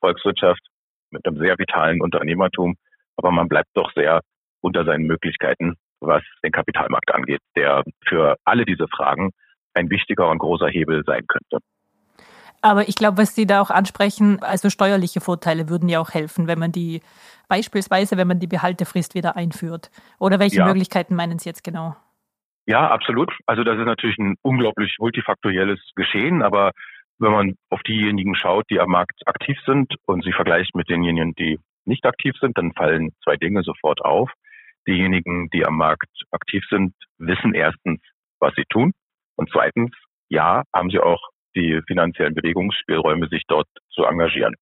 Volkswirtschaft 0.01 0.61
mit 1.09 1.25
einem 1.25 1.39
sehr 1.39 1.57
vitalen 1.57 2.01
Unternehmertum. 2.01 2.75
Aber 3.17 3.31
man 3.31 3.47
bleibt 3.47 3.69
doch 3.73 3.91
sehr 3.93 4.21
unter 4.61 4.85
seinen 4.85 5.07
Möglichkeiten, 5.07 5.73
was 6.01 6.21
den 6.43 6.51
Kapitalmarkt 6.51 7.11
angeht, 7.11 7.41
der 7.55 7.83
für 8.07 8.35
alle 8.43 8.65
diese 8.65 8.87
Fragen 8.87 9.31
ein 9.73 9.89
wichtiger 9.89 10.29
und 10.29 10.37
großer 10.37 10.67
Hebel 10.67 11.01
sein 11.03 11.25
könnte. 11.27 11.65
Aber 12.61 12.87
ich 12.87 12.95
glaube, 12.95 13.17
was 13.17 13.35
Sie 13.35 13.45
da 13.45 13.61
auch 13.61 13.69
ansprechen, 13.69 14.41
also 14.41 14.69
steuerliche 14.69 15.21
Vorteile 15.21 15.69
würden 15.69 15.89
ja 15.89 15.99
auch 15.99 16.11
helfen, 16.11 16.47
wenn 16.47 16.59
man 16.59 16.71
die 16.71 17.01
beispielsweise, 17.47 18.17
wenn 18.17 18.27
man 18.27 18.39
die 18.39 18.47
Behaltefrist 18.47 19.13
wieder 19.15 19.35
einführt. 19.35 19.91
Oder 20.19 20.39
welche 20.39 20.57
ja. 20.57 20.65
Möglichkeiten 20.65 21.15
meinen 21.15 21.39
Sie 21.39 21.49
jetzt 21.49 21.63
genau? 21.63 21.95
Ja, 22.65 22.89
absolut. 22.89 23.31
Also 23.45 23.63
das 23.63 23.77
ist 23.77 23.85
natürlich 23.85 24.17
ein 24.17 24.35
unglaublich 24.41 24.95
multifaktorielles 24.99 25.79
Geschehen, 25.95 26.41
aber 26.41 26.71
wenn 27.19 27.31
man 27.31 27.55
auf 27.69 27.81
diejenigen 27.83 28.35
schaut, 28.35 28.65
die 28.69 28.79
am 28.79 28.89
Markt 28.89 29.21
aktiv 29.25 29.57
sind 29.65 29.93
und 30.05 30.23
sie 30.23 30.33
vergleicht 30.33 30.75
mit 30.75 30.89
denjenigen, 30.89 31.33
die 31.35 31.59
nicht 31.85 32.05
aktiv 32.05 32.33
sind, 32.41 32.57
dann 32.57 32.73
fallen 32.73 33.11
zwei 33.23 33.37
Dinge 33.37 33.61
sofort 33.63 34.01
auf. 34.03 34.31
Diejenigen, 34.87 35.49
die 35.49 35.65
am 35.65 35.77
Markt 35.77 36.09
aktiv 36.31 36.63
sind, 36.69 36.93
wissen 37.17 37.53
erstens, 37.53 38.01
was 38.39 38.53
sie 38.55 38.65
tun. 38.69 38.91
Und 39.35 39.49
zweitens, 39.51 39.91
ja, 40.29 40.63
haben 40.73 40.89
sie 40.89 40.99
auch 40.99 41.21
die 41.55 41.81
finanziellen 41.87 42.35
Bewegungsspielräume, 42.35 43.27
sich 43.27 43.43
dort 43.47 43.67
zu 43.89 44.03
engagieren. 44.03 44.55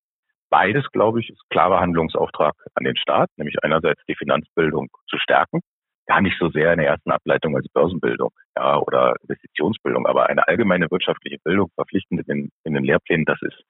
Beides, 0.49 0.85
glaube 0.91 1.19
ich, 1.19 1.29
ist 1.29 1.41
klarer 1.49 1.79
Handlungsauftrag 1.79 2.53
an 2.75 2.83
den 2.83 2.95
Staat, 2.95 3.29
nämlich 3.37 3.55
einerseits 3.63 4.01
die 4.07 4.15
Finanzbildung 4.15 4.89
zu 5.07 5.17
stärken 5.17 5.61
gar 6.05 6.21
nicht 6.21 6.37
so 6.39 6.49
sehr 6.49 6.73
in 6.73 6.79
der 6.79 6.89
ersten 6.89 7.11
Ableitung 7.11 7.55
als 7.55 7.67
Börsenbildung 7.69 8.31
ja, 8.57 8.77
oder 8.77 9.15
Investitionsbildung, 9.21 10.05
aber 10.05 10.27
eine 10.27 10.47
allgemeine 10.47 10.89
wirtschaftliche 10.91 11.37
Bildung 11.43 11.69
verpflichtend 11.75 12.21
in 12.21 12.25
den, 12.27 12.49
in 12.63 12.73
den 12.73 12.83
Lehrplänen, 12.83 13.25
das 13.25 13.41
ist, 13.41 13.63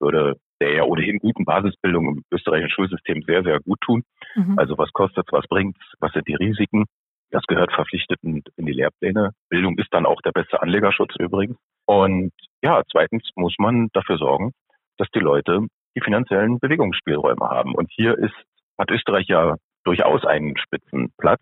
würde 0.00 0.36
der 0.60 0.72
ja 0.72 0.84
ohnehin 0.84 1.18
guten 1.18 1.44
Basisbildung 1.44 2.06
im 2.08 2.22
österreichischen 2.30 2.70
Schulsystem 2.70 3.22
sehr, 3.26 3.42
sehr 3.42 3.60
gut 3.60 3.80
tun. 3.80 4.02
Mhm. 4.34 4.58
Also 4.58 4.78
was 4.78 4.92
kostet 4.92 5.26
was 5.30 5.46
bringt 5.48 5.76
was 6.00 6.12
sind 6.12 6.26
die 6.28 6.34
Risiken? 6.34 6.84
Das 7.34 7.42
gehört 7.48 7.72
verpflichtet 7.72 8.20
in, 8.22 8.44
in 8.54 8.64
die 8.64 8.72
Lehrpläne. 8.72 9.32
Bildung 9.48 9.76
ist 9.78 9.92
dann 9.92 10.06
auch 10.06 10.22
der 10.22 10.30
beste 10.30 10.62
Anlegerschutz 10.62 11.16
übrigens. 11.18 11.56
Und 11.84 12.30
ja, 12.62 12.80
zweitens 12.92 13.28
muss 13.34 13.56
man 13.58 13.88
dafür 13.92 14.18
sorgen, 14.18 14.52
dass 14.98 15.08
die 15.12 15.18
Leute 15.18 15.66
die 15.96 16.00
finanziellen 16.00 16.60
Bewegungsspielräume 16.60 17.44
haben. 17.44 17.74
Und 17.74 17.90
hier 17.90 18.16
ist, 18.16 18.36
hat 18.78 18.88
Österreich 18.92 19.26
ja 19.26 19.56
durchaus 19.82 20.24
einen 20.24 20.56
Spitzenplatz 20.56 21.40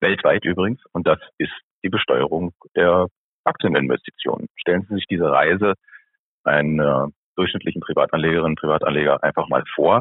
weltweit 0.00 0.46
übrigens, 0.46 0.80
und 0.92 1.06
das 1.06 1.18
ist 1.36 1.52
die 1.84 1.90
Besteuerung 1.90 2.54
der 2.74 3.08
Aktieninvestitionen. 3.44 4.48
Stellen 4.56 4.86
Sie 4.88 4.94
sich 4.94 5.06
diese 5.10 5.30
Reise 5.30 5.74
einer 6.42 7.10
durchschnittlichen 7.36 7.82
Privatanlegerin, 7.82 8.54
Privatanleger 8.54 9.22
einfach 9.22 9.50
mal 9.50 9.64
vor. 9.74 10.00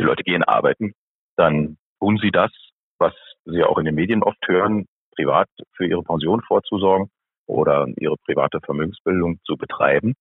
Die 0.00 0.02
Leute 0.02 0.24
gehen 0.24 0.42
arbeiten, 0.42 0.92
dann 1.36 1.76
tun 2.00 2.18
sie 2.20 2.32
das, 2.32 2.50
was 2.98 3.14
sie 3.46 3.64
auch 3.64 3.78
in 3.78 3.84
den 3.84 3.94
Medien 3.94 4.22
oft 4.22 4.46
hören, 4.46 4.86
privat 5.14 5.48
für 5.72 5.86
ihre 5.86 6.02
Pension 6.02 6.42
vorzusorgen 6.42 7.08
oder 7.46 7.86
ihre 7.98 8.16
private 8.18 8.60
Vermögensbildung 8.60 9.38
zu 9.44 9.56
betreiben. 9.56 10.14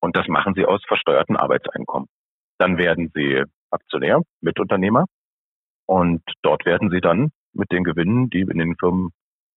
Und 0.00 0.16
das 0.16 0.28
machen 0.28 0.54
sie 0.54 0.64
aus 0.64 0.82
versteuerten 0.86 1.36
Arbeitseinkommen. 1.36 2.08
Dann 2.58 2.78
werden 2.78 3.10
sie 3.14 3.42
Aktionär, 3.70 4.22
Mitunternehmer. 4.40 5.04
Und 5.86 6.22
dort 6.42 6.64
werden 6.64 6.90
sie 6.90 7.00
dann 7.00 7.30
mit 7.52 7.70
den 7.72 7.84
Gewinnen, 7.84 8.30
die 8.30 8.40
in 8.40 8.58
den 8.58 8.76
Firmen 8.76 9.10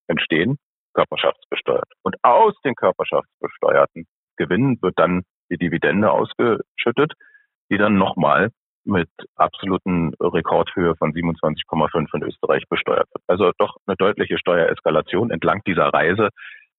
entstehen, 0.07 0.57
körperschaftsbesteuert. 0.93 1.91
Und 2.03 2.15
aus 2.23 2.53
den 2.63 2.75
körperschaftsbesteuerten 2.75 4.05
Gewinnen 4.37 4.81
wird 4.81 4.97
dann 4.97 5.23
die 5.49 5.57
Dividende 5.57 6.11
ausgeschüttet, 6.11 7.13
die 7.69 7.77
dann 7.77 7.97
nochmal 7.97 8.49
mit 8.83 9.09
absoluten 9.35 10.13
Rekordhöhe 10.19 10.95
von 10.95 11.13
27,5 11.13 12.15
in 12.15 12.23
Österreich 12.23 12.63
besteuert 12.69 13.07
wird. 13.13 13.23
Also 13.27 13.51
doch 13.57 13.77
eine 13.85 13.95
deutliche 13.95 14.37
Steuereskalation 14.37 15.31
entlang 15.31 15.61
dieser 15.65 15.87
Reise 15.87 16.29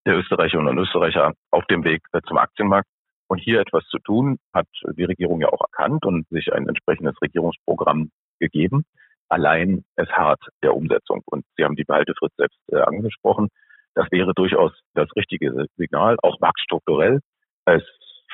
der 0.04 0.16
Österreicherinnen 0.18 0.76
und 0.76 0.84
Österreicher 0.84 1.32
auf 1.50 1.64
dem 1.66 1.84
Weg 1.84 2.02
zum 2.26 2.38
Aktienmarkt. 2.38 2.88
Und 3.28 3.38
hier 3.38 3.60
etwas 3.60 3.84
zu 3.86 3.98
tun, 3.98 4.38
hat 4.52 4.66
die 4.96 5.04
Regierung 5.04 5.40
ja 5.40 5.48
auch 5.48 5.60
erkannt 5.60 6.04
und 6.04 6.28
sich 6.28 6.52
ein 6.52 6.68
entsprechendes 6.68 7.14
Regierungsprogramm 7.22 8.10
gegeben. 8.40 8.84
Allein 9.28 9.84
es 9.96 10.08
hart 10.10 10.40
der 10.62 10.74
Umsetzung. 10.74 11.22
Und 11.24 11.44
Sie 11.56 11.64
haben 11.64 11.76
die 11.76 11.84
Behaltefrist 11.84 12.36
selbst 12.36 12.58
äh, 12.70 12.76
angesprochen. 12.76 13.48
Das 13.94 14.06
wäre 14.10 14.34
durchaus 14.34 14.72
das 14.94 15.08
richtige 15.16 15.66
Signal, 15.76 16.16
auch 16.22 16.40
marktstrukturell. 16.40 17.20
Es 17.64 17.82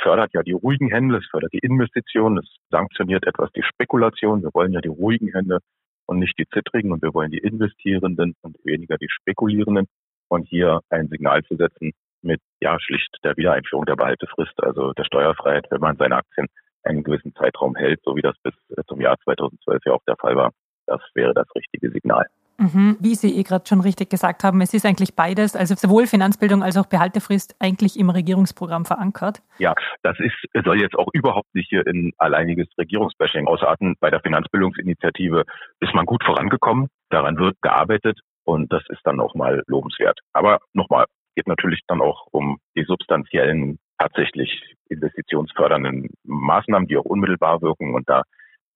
fördert 0.03 0.33
ja 0.35 0.43
die 0.43 0.53
ruhigen 0.53 0.89
Hände, 0.89 1.19
es 1.19 1.27
fördert 1.31 1.53
die 1.53 1.59
Investitionen, 1.59 2.39
es 2.39 2.57
sanktioniert 2.71 3.27
etwas 3.27 3.51
die 3.53 3.63
Spekulation. 3.63 4.43
Wir 4.43 4.51
wollen 4.55 4.73
ja 4.73 4.81
die 4.81 4.89
ruhigen 4.89 5.33
Hände 5.33 5.59
und 6.07 6.19
nicht 6.19 6.39
die 6.39 6.47
zittrigen 6.47 6.93
und 6.93 7.03
wir 7.03 7.15
wollen 7.15 7.31
die 7.31 7.39
Investierenden 7.39 8.35
und 8.43 8.57
weniger 8.65 8.97
die 8.97 9.09
Spekulierenden. 9.09 9.87
Und 10.31 10.47
hier 10.49 10.81
ein 10.91 11.09
Signal 11.09 11.43
zu 11.45 11.57
setzen 11.57 11.93
mit 12.23 12.41
ja 12.61 12.79
schlicht 12.81 13.17
der 13.25 13.37
Wiedereinführung 13.37 13.87
der 13.87 13.97
Behaltefrist, 13.97 14.63
also 14.63 14.93
der 14.93 15.05
Steuerfreiheit, 15.05 15.67
wenn 15.71 15.81
man 15.81 15.97
seine 15.97 16.17
Aktien 16.17 16.49
einen 16.83 17.03
gewissen 17.03 17.35
Zeitraum 17.35 17.77
hält, 17.77 18.01
so 18.05 18.17
wie 18.17 18.23
das 18.23 18.37
bis 18.43 18.55
zum 18.87 19.01
Jahr 19.01 19.17
2012 19.25 19.81
ja 19.87 19.93
auch 19.93 20.03
der 20.07 20.17
Fall 20.17 20.37
war. 20.37 20.53
Das 20.87 21.01
wäre 21.15 21.35
das 21.35 21.47
richtige 21.55 21.91
Signal. 21.91 22.27
Mhm. 22.59 22.97
Wie 23.01 23.15
Sie 23.15 23.39
eh 23.39 23.45
gerade 23.45 23.65
schon 23.69 23.81
richtig 23.81 24.11
gesagt 24.11 24.43
haben, 24.43 24.61
es 24.61 24.75
ist 24.75 24.85
eigentlich 24.85 25.15
beides, 25.15 25.55
also 25.55 25.77
sowohl 25.77 26.07
Finanzbildung 26.07 26.63
als 26.63 26.77
auch 26.77 26.87
Behaltefrist 26.87 27.55
eigentlich 27.61 27.99
im 27.99 28.11
Regierungsprogramm 28.11 28.85
verankert. 28.85 29.43
Ja, 29.59 29.75
das 30.03 30.19
ist, 30.19 30.35
soll 30.65 30.81
jetzt 30.81 30.97
auch 30.99 31.09
überhaupt 31.13 31.55
nicht 31.55 31.69
hier 31.69 31.87
in 31.87 32.13
alleiniges 32.19 32.67
Regierungsbashing 32.77 33.47
ausarten. 33.47 33.95
Bei 34.01 34.11
der 34.11 34.21
Finanzbildungsinitiative 34.21 35.45
ist 35.81 35.95
man 35.95 36.05
gut 36.05 36.25
vorangekommen, 36.25 36.89
daran 37.11 37.39
wird 37.39 37.57
gearbeitet 37.63 38.19
und 38.45 38.73
das 38.73 38.83
ist 38.89 39.01
dann 39.05 39.21
auch 39.21 39.37
mal 39.37 39.63
lobenswert. 39.69 40.19
Aber 40.33 40.59
nochmal, 40.73 41.07
geht 41.37 41.47
natürlich 41.47 41.83
dann 41.87 42.01
auch 42.01 42.27
um 42.33 42.59
die 42.77 42.83
substanziellen, 42.83 43.79
tatsächlich 43.99 44.75
investitionsfördernden 44.89 46.09
Maßnahmen, 46.25 46.89
die 46.89 46.97
auch 46.97 47.05
unmittelbar 47.05 47.63
wirken 47.63 47.95
und 47.95 48.09
da 48.09 48.23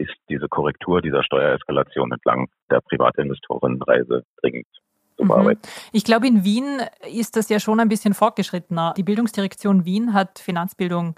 ist 0.02 0.16
diese 0.28 0.48
Korrektur 0.48 1.00
dieser 1.00 1.22
Steuereskalation 1.22 2.12
entlang 2.12 2.48
der 2.70 2.80
Privatinvestorenreise 2.80 4.24
dringend 4.40 4.66
zu 5.16 5.24
mhm. 5.24 5.28
bearbeiten. 5.28 5.62
Ich 5.92 6.04
glaube, 6.04 6.26
in 6.26 6.44
Wien 6.44 6.80
ist 7.12 7.36
das 7.36 7.48
ja 7.48 7.60
schon 7.60 7.80
ein 7.80 7.88
bisschen 7.88 8.14
fortgeschrittener. 8.14 8.94
Die 8.96 9.02
Bildungsdirektion 9.02 9.84
Wien 9.84 10.12
hat 10.12 10.38
Finanzbildung 10.38 11.14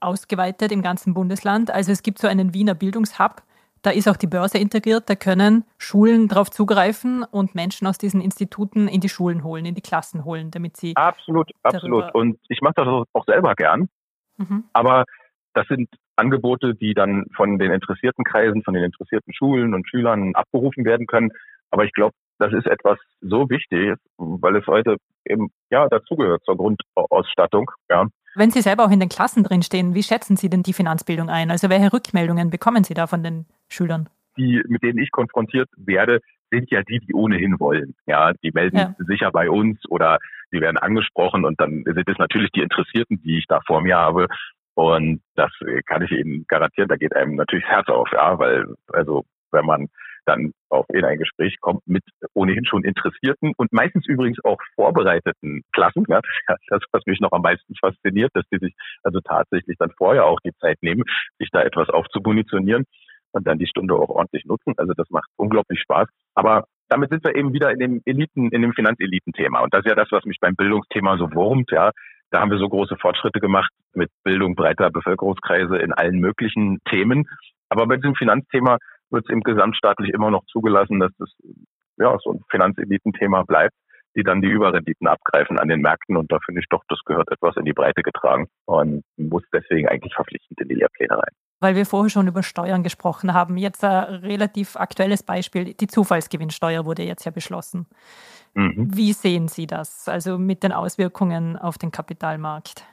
ausgeweitet 0.00 0.70
im 0.70 0.82
ganzen 0.82 1.14
Bundesland. 1.14 1.70
Also 1.70 1.92
es 1.92 2.02
gibt 2.02 2.18
so 2.18 2.28
einen 2.28 2.54
Wiener 2.54 2.74
Bildungshub. 2.74 3.42
Da 3.82 3.90
ist 3.90 4.08
auch 4.08 4.16
die 4.16 4.26
Börse 4.26 4.58
integriert. 4.58 5.10
Da 5.10 5.14
können 5.14 5.64
Schulen 5.76 6.28
darauf 6.28 6.50
zugreifen 6.50 7.22
und 7.22 7.54
Menschen 7.54 7.86
aus 7.86 7.98
diesen 7.98 8.20
Instituten 8.20 8.88
in 8.88 9.00
die 9.00 9.10
Schulen 9.10 9.44
holen, 9.44 9.66
in 9.66 9.74
die 9.74 9.82
Klassen 9.82 10.24
holen, 10.24 10.50
damit 10.50 10.76
sie. 10.76 10.96
Absolut, 10.96 11.50
absolut. 11.62 12.14
Und 12.14 12.38
ich 12.48 12.60
mache 12.62 12.74
das 12.76 12.86
auch 12.86 13.24
selber 13.26 13.54
gern. 13.54 13.88
Mhm. 14.38 14.64
Aber 14.72 15.04
das 15.54 15.66
sind 15.68 15.88
Angebote, 16.16 16.74
die 16.74 16.94
dann 16.94 17.26
von 17.34 17.58
den 17.58 17.72
interessierten 17.72 18.24
Kreisen, 18.24 18.62
von 18.62 18.74
den 18.74 18.84
interessierten 18.84 19.32
Schulen 19.32 19.74
und 19.74 19.88
Schülern 19.88 20.34
abgerufen 20.34 20.84
werden 20.84 21.06
können. 21.06 21.30
Aber 21.70 21.84
ich 21.84 21.92
glaube, 21.92 22.14
das 22.38 22.52
ist 22.52 22.66
etwas 22.66 22.98
so 23.20 23.48
wichtig, 23.48 23.94
weil 24.16 24.56
es 24.56 24.66
heute 24.66 24.96
eben 25.24 25.50
ja 25.70 25.88
dazugehört 25.88 26.42
zur 26.44 26.56
Grundausstattung. 26.56 27.70
Ja. 27.88 28.06
Wenn 28.34 28.50
Sie 28.50 28.60
selber 28.60 28.84
auch 28.84 28.90
in 28.90 29.00
den 29.00 29.08
Klassen 29.08 29.44
drinstehen, 29.44 29.94
wie 29.94 30.02
schätzen 30.02 30.36
Sie 30.36 30.50
denn 30.50 30.64
die 30.64 30.72
Finanzbildung 30.72 31.28
ein? 31.28 31.50
Also 31.50 31.70
welche 31.70 31.92
Rückmeldungen 31.92 32.50
bekommen 32.50 32.82
Sie 32.82 32.94
da 32.94 33.06
von 33.06 33.22
den 33.22 33.46
Schülern? 33.68 34.08
Die, 34.36 34.60
mit 34.66 34.82
denen 34.82 34.98
ich 34.98 35.12
konfrontiert 35.12 35.68
werde, 35.76 36.20
sind 36.50 36.70
ja 36.70 36.82
die, 36.82 36.98
die 36.98 37.14
ohnehin 37.14 37.60
wollen. 37.60 37.94
Ja, 38.06 38.32
die 38.32 38.50
melden 38.52 38.76
ja. 38.76 38.94
sich 38.98 39.20
ja 39.20 39.30
bei 39.30 39.48
uns 39.48 39.78
oder 39.88 40.18
die 40.52 40.60
werden 40.60 40.78
angesprochen 40.78 41.44
und 41.44 41.60
dann 41.60 41.84
sind 41.84 42.08
es 42.08 42.18
natürlich 42.18 42.50
die 42.50 42.62
Interessierten, 42.62 43.22
die 43.22 43.38
ich 43.38 43.46
da 43.46 43.60
vor 43.66 43.80
mir 43.80 43.96
habe 43.96 44.26
und 44.74 45.22
das 45.34 45.50
kann 45.86 46.02
ich 46.02 46.10
Ihnen 46.10 46.44
garantieren, 46.48 46.88
da 46.88 46.96
geht 46.96 47.14
einem 47.14 47.36
natürlich 47.36 47.64
das 47.64 47.76
Herz 47.76 47.88
auf, 47.88 48.08
ja, 48.12 48.38
weil, 48.38 48.66
also, 48.92 49.24
wenn 49.52 49.66
man 49.66 49.88
dann 50.26 50.52
auch 50.70 50.86
in 50.88 51.04
ein 51.04 51.18
Gespräch 51.18 51.56
kommt 51.60 51.86
mit 51.86 52.02
ohnehin 52.32 52.64
schon 52.64 52.84
interessierten 52.84 53.52
und 53.56 53.72
meistens 53.72 54.06
übrigens 54.06 54.38
auch 54.44 54.58
vorbereiteten 54.74 55.62
Klassen. 55.72 56.04
Ja, 56.08 56.20
das, 56.68 56.82
was 56.92 57.02
mich 57.06 57.20
noch 57.20 57.32
am 57.32 57.42
meisten 57.42 57.74
fasziniert, 57.76 58.30
dass 58.34 58.44
die 58.52 58.58
sich 58.58 58.74
also 59.02 59.20
tatsächlich 59.20 59.76
dann 59.78 59.90
vorher 59.96 60.26
auch 60.26 60.40
die 60.44 60.54
Zeit 60.60 60.78
nehmen, 60.82 61.04
sich 61.38 61.50
da 61.52 61.62
etwas 61.62 61.88
aufzumunitionieren 61.88 62.84
und 63.32 63.46
dann 63.46 63.58
die 63.58 63.66
Stunde 63.66 63.94
auch 63.94 64.08
ordentlich 64.08 64.44
nutzen. 64.44 64.74
Also 64.76 64.92
das 64.94 65.10
macht 65.10 65.28
unglaublich 65.36 65.80
Spaß. 65.80 66.08
Aber 66.34 66.66
damit 66.88 67.10
sind 67.10 67.24
wir 67.24 67.34
eben 67.34 67.52
wieder 67.52 67.70
in 67.70 67.78
dem 67.78 68.02
Eliten, 68.04 68.50
in 68.50 68.62
dem 68.62 68.72
Finanzeliten-Thema. 68.72 69.60
Und 69.60 69.74
das 69.74 69.80
ist 69.84 69.88
ja 69.88 69.94
das, 69.94 70.08
was 70.10 70.24
mich 70.24 70.38
beim 70.40 70.54
Bildungsthema 70.54 71.16
so 71.18 71.32
wurmt, 71.32 71.70
ja. 71.70 71.90
Da 72.34 72.40
haben 72.40 72.50
wir 72.50 72.58
so 72.58 72.68
große 72.68 72.96
Fortschritte 72.96 73.38
gemacht 73.38 73.70
mit 73.92 74.10
Bildung 74.24 74.56
breiter 74.56 74.90
Bevölkerungskreise 74.90 75.76
in 75.76 75.92
allen 75.92 76.18
möglichen 76.18 76.80
Themen. 76.90 77.28
Aber 77.68 77.86
bei 77.86 77.94
diesem 77.94 78.16
Finanzthema 78.16 78.78
wird 79.10 79.24
es 79.24 79.32
im 79.32 79.40
gesamtstaatlich 79.40 80.12
immer 80.12 80.32
noch 80.32 80.44
zugelassen, 80.46 80.98
dass 80.98 81.12
das 81.16 81.32
ja 81.96 82.18
so 82.24 82.32
ein 82.32 82.40
Finanzelitenthema 82.50 83.44
bleibt, 83.44 83.76
die 84.16 84.24
dann 84.24 84.42
die 84.42 84.48
Überrenditen 84.48 85.06
abgreifen 85.06 85.60
an 85.60 85.68
den 85.68 85.80
Märkten. 85.80 86.16
Und 86.16 86.32
da 86.32 86.40
finde 86.44 86.60
ich 86.60 86.66
doch, 86.70 86.82
das 86.88 86.98
gehört 87.06 87.30
etwas 87.30 87.56
in 87.56 87.66
die 87.66 87.72
Breite 87.72 88.02
getragen 88.02 88.48
und 88.64 89.04
muss 89.16 89.44
deswegen 89.52 89.86
eigentlich 89.88 90.14
verpflichtend 90.14 90.60
in 90.60 90.66
die 90.66 90.74
Lehrpläne 90.74 91.16
rein. 91.16 91.33
Weil 91.64 91.76
wir 91.76 91.86
vorher 91.86 92.10
schon 92.10 92.28
über 92.28 92.42
Steuern 92.42 92.82
gesprochen 92.82 93.32
haben. 93.32 93.56
Jetzt 93.56 93.82
ein 93.84 94.16
relativ 94.16 94.76
aktuelles 94.76 95.22
Beispiel. 95.22 95.72
Die 95.72 95.86
Zufallsgewinnsteuer 95.86 96.84
wurde 96.84 97.04
jetzt 97.04 97.24
ja 97.24 97.30
beschlossen. 97.30 97.86
Mhm. 98.52 98.90
Wie 98.94 99.14
sehen 99.14 99.48
Sie 99.48 99.66
das, 99.66 100.06
also 100.06 100.36
mit 100.36 100.62
den 100.62 100.72
Auswirkungen 100.72 101.56
auf 101.56 101.78
den 101.78 101.90
Kapitalmarkt? 101.90 102.84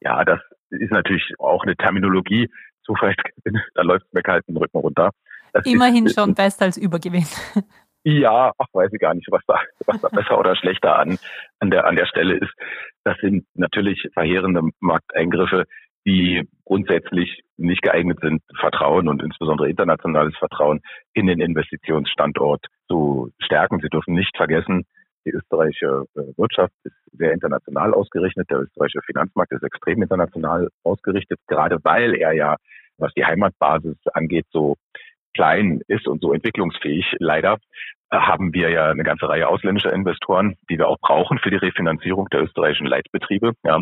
Ja, 0.00 0.24
das 0.24 0.40
ist 0.70 0.90
natürlich 0.90 1.34
auch 1.38 1.62
eine 1.62 1.76
Terminologie. 1.76 2.50
Zufallsgewinn, 2.82 3.60
da 3.74 3.82
läuft 3.82 4.12
mir 4.12 4.22
kalt 4.22 4.48
den 4.48 4.56
Rücken 4.56 4.78
runter. 4.78 5.10
Das 5.52 5.64
Immerhin 5.64 6.06
ist, 6.06 6.18
schon 6.18 6.34
besser 6.34 6.64
als 6.64 6.76
Übergewinn. 6.76 7.26
Ja, 8.08 8.52
ach, 8.56 8.66
weiß 8.72 8.92
ich 8.92 9.00
gar 9.00 9.14
nicht, 9.14 9.26
was 9.32 9.42
da, 9.48 9.58
was 9.84 10.00
da 10.00 10.08
besser 10.08 10.38
oder 10.38 10.54
schlechter 10.54 10.96
an, 10.96 11.18
an, 11.58 11.72
der, 11.72 11.86
an 11.86 11.96
der 11.96 12.06
Stelle 12.06 12.36
ist. 12.36 12.52
Das 13.02 13.18
sind 13.18 13.46
natürlich 13.54 14.08
verheerende 14.14 14.62
Markteingriffe, 14.78 15.64
die 16.06 16.48
grundsätzlich 16.66 17.42
nicht 17.56 17.80
geeignet 17.80 18.18
sind, 18.20 18.42
Vertrauen 18.58 19.08
und 19.08 19.22
insbesondere 19.22 19.70
internationales 19.70 20.36
Vertrauen 20.36 20.80
in 21.14 21.26
den 21.26 21.40
Investitionsstandort 21.40 22.66
zu 22.88 23.32
stärken. 23.38 23.80
Sie 23.80 23.88
dürfen 23.88 24.14
nicht 24.14 24.36
vergessen, 24.36 24.84
die 25.24 25.30
österreichische 25.30 26.04
äh, 26.14 26.20
Wirtschaft 26.36 26.74
ist 26.84 26.94
sehr 27.12 27.32
international 27.32 27.94
ausgerichtet. 27.94 28.48
Der 28.50 28.60
österreichische 28.60 29.02
Finanzmarkt 29.06 29.52
ist 29.52 29.62
extrem 29.62 30.02
international 30.02 30.68
ausgerichtet, 30.84 31.38
gerade 31.46 31.78
weil 31.82 32.14
er 32.14 32.32
ja, 32.32 32.56
was 32.98 33.12
die 33.14 33.24
Heimatbasis 33.24 33.96
angeht, 34.12 34.46
so 34.50 34.76
klein 35.34 35.80
ist 35.88 36.06
und 36.06 36.22
so 36.22 36.32
entwicklungsfähig. 36.32 37.16
Leider 37.18 37.58
äh, 38.10 38.18
haben 38.18 38.52
wir 38.54 38.70
ja 38.70 38.90
eine 38.90 39.02
ganze 39.02 39.28
Reihe 39.28 39.48
ausländischer 39.48 39.92
Investoren, 39.92 40.56
die 40.70 40.78
wir 40.78 40.88
auch 40.88 40.98
brauchen 41.00 41.38
für 41.38 41.50
die 41.50 41.56
Refinanzierung 41.56 42.28
der 42.30 42.42
österreichischen 42.42 42.86
Leitbetriebe. 42.86 43.52
Ja. 43.64 43.80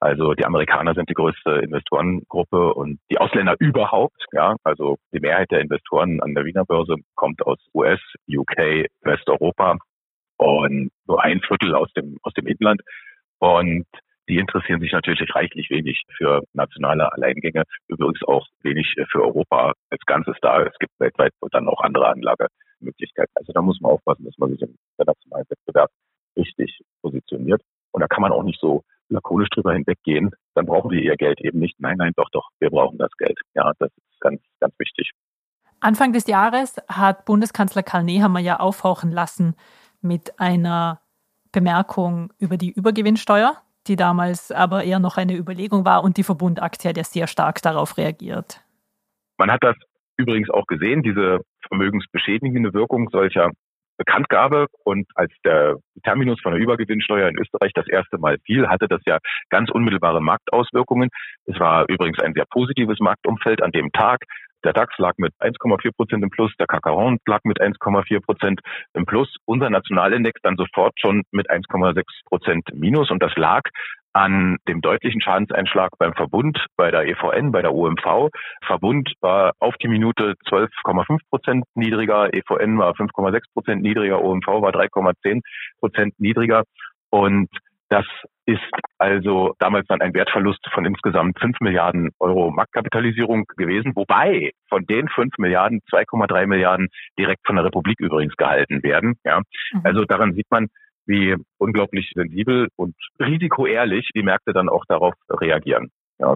Also 0.00 0.34
die 0.34 0.44
Amerikaner 0.44 0.94
sind 0.94 1.08
die 1.08 1.14
größte 1.14 1.60
Investorengruppe 1.62 2.74
und 2.74 2.98
die 3.10 3.18
Ausländer 3.18 3.56
überhaupt. 3.58 4.22
Ja, 4.32 4.56
also 4.62 4.96
die 5.12 5.20
Mehrheit 5.20 5.50
der 5.50 5.60
Investoren 5.60 6.20
an 6.20 6.34
der 6.34 6.44
Wiener 6.44 6.64
Börse 6.64 6.96
kommt 7.14 7.40
aus 7.46 7.58
US, 7.72 8.00
UK, 8.28 8.86
Westeuropa 9.02 9.78
und 10.36 10.90
nur 11.06 11.22
ein 11.22 11.40
Viertel 11.40 11.74
aus 11.74 11.92
dem, 11.94 12.18
aus 12.22 12.32
dem 12.34 12.46
Inland. 12.46 12.82
Und 13.38 13.86
die 14.28 14.38
interessieren 14.38 14.80
sich 14.80 14.92
natürlich 14.92 15.34
reichlich 15.34 15.68
wenig 15.70 16.02
für 16.16 16.42
nationale 16.54 17.12
Alleingänge, 17.12 17.64
übrigens 17.88 18.22
auch 18.26 18.46
wenig 18.62 18.94
für 19.10 19.22
Europa 19.22 19.72
als 19.90 20.00
Ganzes 20.06 20.36
da. 20.40 20.62
Es 20.62 20.78
gibt 20.78 20.92
weltweit 20.98 21.32
dann 21.50 21.68
auch 21.68 21.80
andere 21.80 22.08
Anlagemöglichkeiten. 22.08 23.32
Also 23.34 23.52
da 23.52 23.60
muss 23.60 23.80
man 23.80 23.92
aufpassen, 23.92 24.24
dass 24.24 24.38
man 24.38 24.50
sich 24.50 24.62
im 24.62 24.76
internationalen 24.96 25.46
Wettbewerb 25.48 25.90
richtig 26.36 26.80
positioniert. 27.02 27.62
Und 27.92 28.00
da 28.00 28.06
kann 28.08 28.22
man 28.22 28.32
auch 28.32 28.42
nicht 28.42 28.60
so 28.60 28.82
lakonisch 29.14 29.48
drüber 29.50 29.72
hinweggehen. 29.72 30.30
Dann 30.54 30.66
brauchen 30.66 30.90
wir 30.90 31.00
ihr 31.00 31.16
Geld 31.16 31.40
eben 31.40 31.58
nicht. 31.58 31.80
Nein, 31.80 31.96
nein, 31.98 32.12
doch, 32.16 32.28
doch, 32.30 32.48
wir 32.60 32.70
brauchen 32.70 32.98
das 32.98 33.10
Geld. 33.18 33.38
Ja, 33.54 33.72
das 33.78 33.90
ist 33.90 34.20
ganz, 34.20 34.40
ganz 34.60 34.74
wichtig. 34.78 35.10
Anfang 35.80 36.12
des 36.12 36.26
Jahres 36.26 36.76
hat 36.88 37.24
Bundeskanzler 37.24 37.82
Karl 37.82 38.04
Nehammer 38.04 38.40
ja 38.40 38.58
aufhauchen 38.58 39.10
lassen, 39.10 39.54
mit 40.00 40.38
einer 40.38 41.00
Bemerkung 41.52 42.32
über 42.38 42.56
die 42.56 42.70
Übergewinnsteuer, 42.70 43.56
die 43.86 43.96
damals 43.96 44.50
aber 44.50 44.84
eher 44.84 44.98
noch 44.98 45.16
eine 45.16 45.36
Überlegung 45.36 45.84
war 45.84 46.04
und 46.04 46.16
die 46.16 46.22
Verbundaktie 46.22 46.88
hat 46.88 46.96
ja 46.96 47.04
sehr 47.04 47.26
stark 47.26 47.62
darauf 47.62 47.96
reagiert. 47.96 48.62
Man 49.38 49.50
hat 49.50 49.62
das 49.62 49.76
übrigens 50.16 50.50
auch 50.50 50.66
gesehen, 50.66 51.02
diese 51.02 51.40
vermögensbeschädigende 51.68 52.72
Wirkung 52.72 53.08
solcher 53.10 53.50
Bekanntgabe 53.96 54.66
und 54.84 55.06
als 55.14 55.32
der 55.44 55.76
Terminus 56.02 56.40
von 56.40 56.52
der 56.52 56.60
Übergewinnsteuer 56.60 57.28
in 57.28 57.38
Österreich 57.38 57.72
das 57.74 57.88
erste 57.88 58.18
Mal 58.18 58.38
fiel, 58.44 58.68
hatte 58.68 58.88
das 58.88 59.00
ja 59.06 59.18
ganz 59.50 59.70
unmittelbare 59.70 60.20
Marktauswirkungen. 60.20 61.10
Es 61.46 61.58
war 61.58 61.84
übrigens 61.88 62.20
ein 62.20 62.34
sehr 62.34 62.46
positives 62.50 62.98
Marktumfeld 63.00 63.62
an 63.62 63.72
dem 63.72 63.92
Tag. 63.92 64.24
Der 64.64 64.72
DAX 64.72 64.96
lag 64.96 65.12
mit 65.18 65.32
1,4 65.40 65.94
Prozent 65.94 66.22
im 66.22 66.30
Plus, 66.30 66.50
der 66.58 66.66
Kakaron 66.66 67.18
lag 67.26 67.40
mit 67.44 67.60
1,4 67.60 68.24
Prozent 68.24 68.60
im 68.94 69.04
Plus, 69.04 69.36
unser 69.44 69.68
Nationalindex 69.68 70.40
dann 70.42 70.56
sofort 70.56 70.98
schon 70.98 71.22
mit 71.32 71.50
1,6 71.50 72.02
Prozent 72.24 72.64
Minus 72.72 73.10
und 73.10 73.22
das 73.22 73.34
lag 73.36 73.62
an 74.14 74.56
dem 74.68 74.80
deutlichen 74.80 75.20
Schadenseinschlag 75.20 75.90
beim 75.98 76.14
Verbund, 76.14 76.64
bei 76.76 76.90
der 76.90 77.06
EVN, 77.06 77.52
bei 77.52 77.62
der 77.62 77.74
OMV. 77.74 78.30
Verbund 78.64 79.12
war 79.20 79.52
auf 79.58 79.74
die 79.82 79.88
Minute 79.88 80.34
12,5 80.48 81.18
Prozent 81.28 81.64
niedriger, 81.74 82.32
EVN 82.32 82.78
war 82.78 82.92
5,6 82.92 83.42
Prozent 83.52 83.82
niedriger, 83.82 84.22
OMV 84.22 84.46
war 84.46 84.70
3,10 84.70 85.40
Prozent 85.80 86.14
niedriger. 86.18 86.62
Und 87.10 87.48
das 87.88 88.06
ist 88.46 88.60
also 88.98 89.54
damals 89.58 89.86
dann 89.88 90.00
ein 90.00 90.14
Wertverlust 90.14 90.64
von 90.72 90.84
insgesamt 90.84 91.38
5 91.40 91.60
Milliarden 91.60 92.10
Euro 92.18 92.50
Marktkapitalisierung 92.50 93.44
gewesen, 93.56 93.92
wobei 93.94 94.52
von 94.68 94.84
den 94.86 95.08
5 95.08 95.38
Milliarden 95.38 95.80
2,3 95.90 96.46
Milliarden 96.46 96.88
direkt 97.18 97.46
von 97.46 97.56
der 97.56 97.64
Republik 97.64 98.00
übrigens 98.00 98.36
gehalten 98.36 98.82
werden. 98.82 99.14
Ja. 99.24 99.40
Mhm. 99.72 99.80
Also 99.84 100.04
daran 100.04 100.34
sieht 100.34 100.50
man, 100.50 100.68
wie 101.06 101.36
unglaublich 101.58 102.10
sensibel 102.14 102.68
und 102.76 102.94
risikoehrlich 103.20 104.08
die 104.14 104.22
Märkte 104.22 104.52
dann 104.52 104.68
auch 104.68 104.84
darauf 104.86 105.14
reagieren. 105.30 105.90
Ja. 106.18 106.34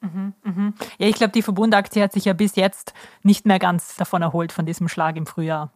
Mhm, 0.00 0.34
mhm. 0.44 0.74
Ja, 0.98 1.08
ich 1.08 1.16
glaube, 1.16 1.32
die 1.32 1.42
Verbundaktie 1.42 2.02
hat 2.02 2.12
sich 2.12 2.26
ja 2.26 2.34
bis 2.34 2.56
jetzt 2.56 2.94
nicht 3.22 3.46
mehr 3.46 3.58
ganz 3.58 3.96
davon 3.96 4.22
erholt, 4.22 4.52
von 4.52 4.66
diesem 4.66 4.88
Schlag 4.88 5.16
im 5.16 5.26
Frühjahr. 5.26 5.72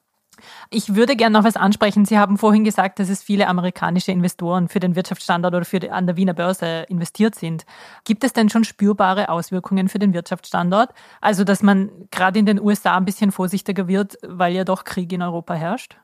Ich 0.71 0.95
würde 0.95 1.17
gerne 1.17 1.37
noch 1.37 1.45
was 1.45 1.57
ansprechen. 1.57 2.05
Sie 2.05 2.19
haben 2.19 2.39
vorhin 2.39 2.65
gesagt, 2.65 2.99
dass 2.99 3.09
es 3.09 3.23
viele 3.23 3.49
amerikanische 3.49 4.13
Investoren 4.13 4.69
für 4.69 4.81
den 4.81 4.95
Wirtschaftsstandort 4.95 5.55
oder 5.55 5.65
für 5.65 5.81
die, 5.81 5.91
an 5.91 6.07
der 6.07 6.17
Wiener 6.17 6.35
Börse 6.35 6.85
investiert 6.89 7.35
sind. 7.35 7.67
Gibt 8.05 8.23
es 8.23 8.33
denn 8.33 8.49
schon 8.49 8.65
spürbare 8.65 9.31
Auswirkungen 9.31 9.89
für 9.89 9.99
den 9.99 10.15
Wirtschaftsstandort? 10.15 10.91
Also, 11.21 11.45
dass 11.45 11.63
man 11.63 11.91
gerade 12.11 12.39
in 12.39 12.47
den 12.47 12.61
USA 12.61 12.97
ein 12.97 13.05
bisschen 13.05 13.33
vorsichtiger 13.33 13.89
wird, 13.89 14.17
weil 14.23 14.55
ja 14.55 14.65
doch 14.65 14.85
Krieg 14.85 15.13
in 15.13 15.23
Europa 15.23 15.55
herrscht? 15.55 15.99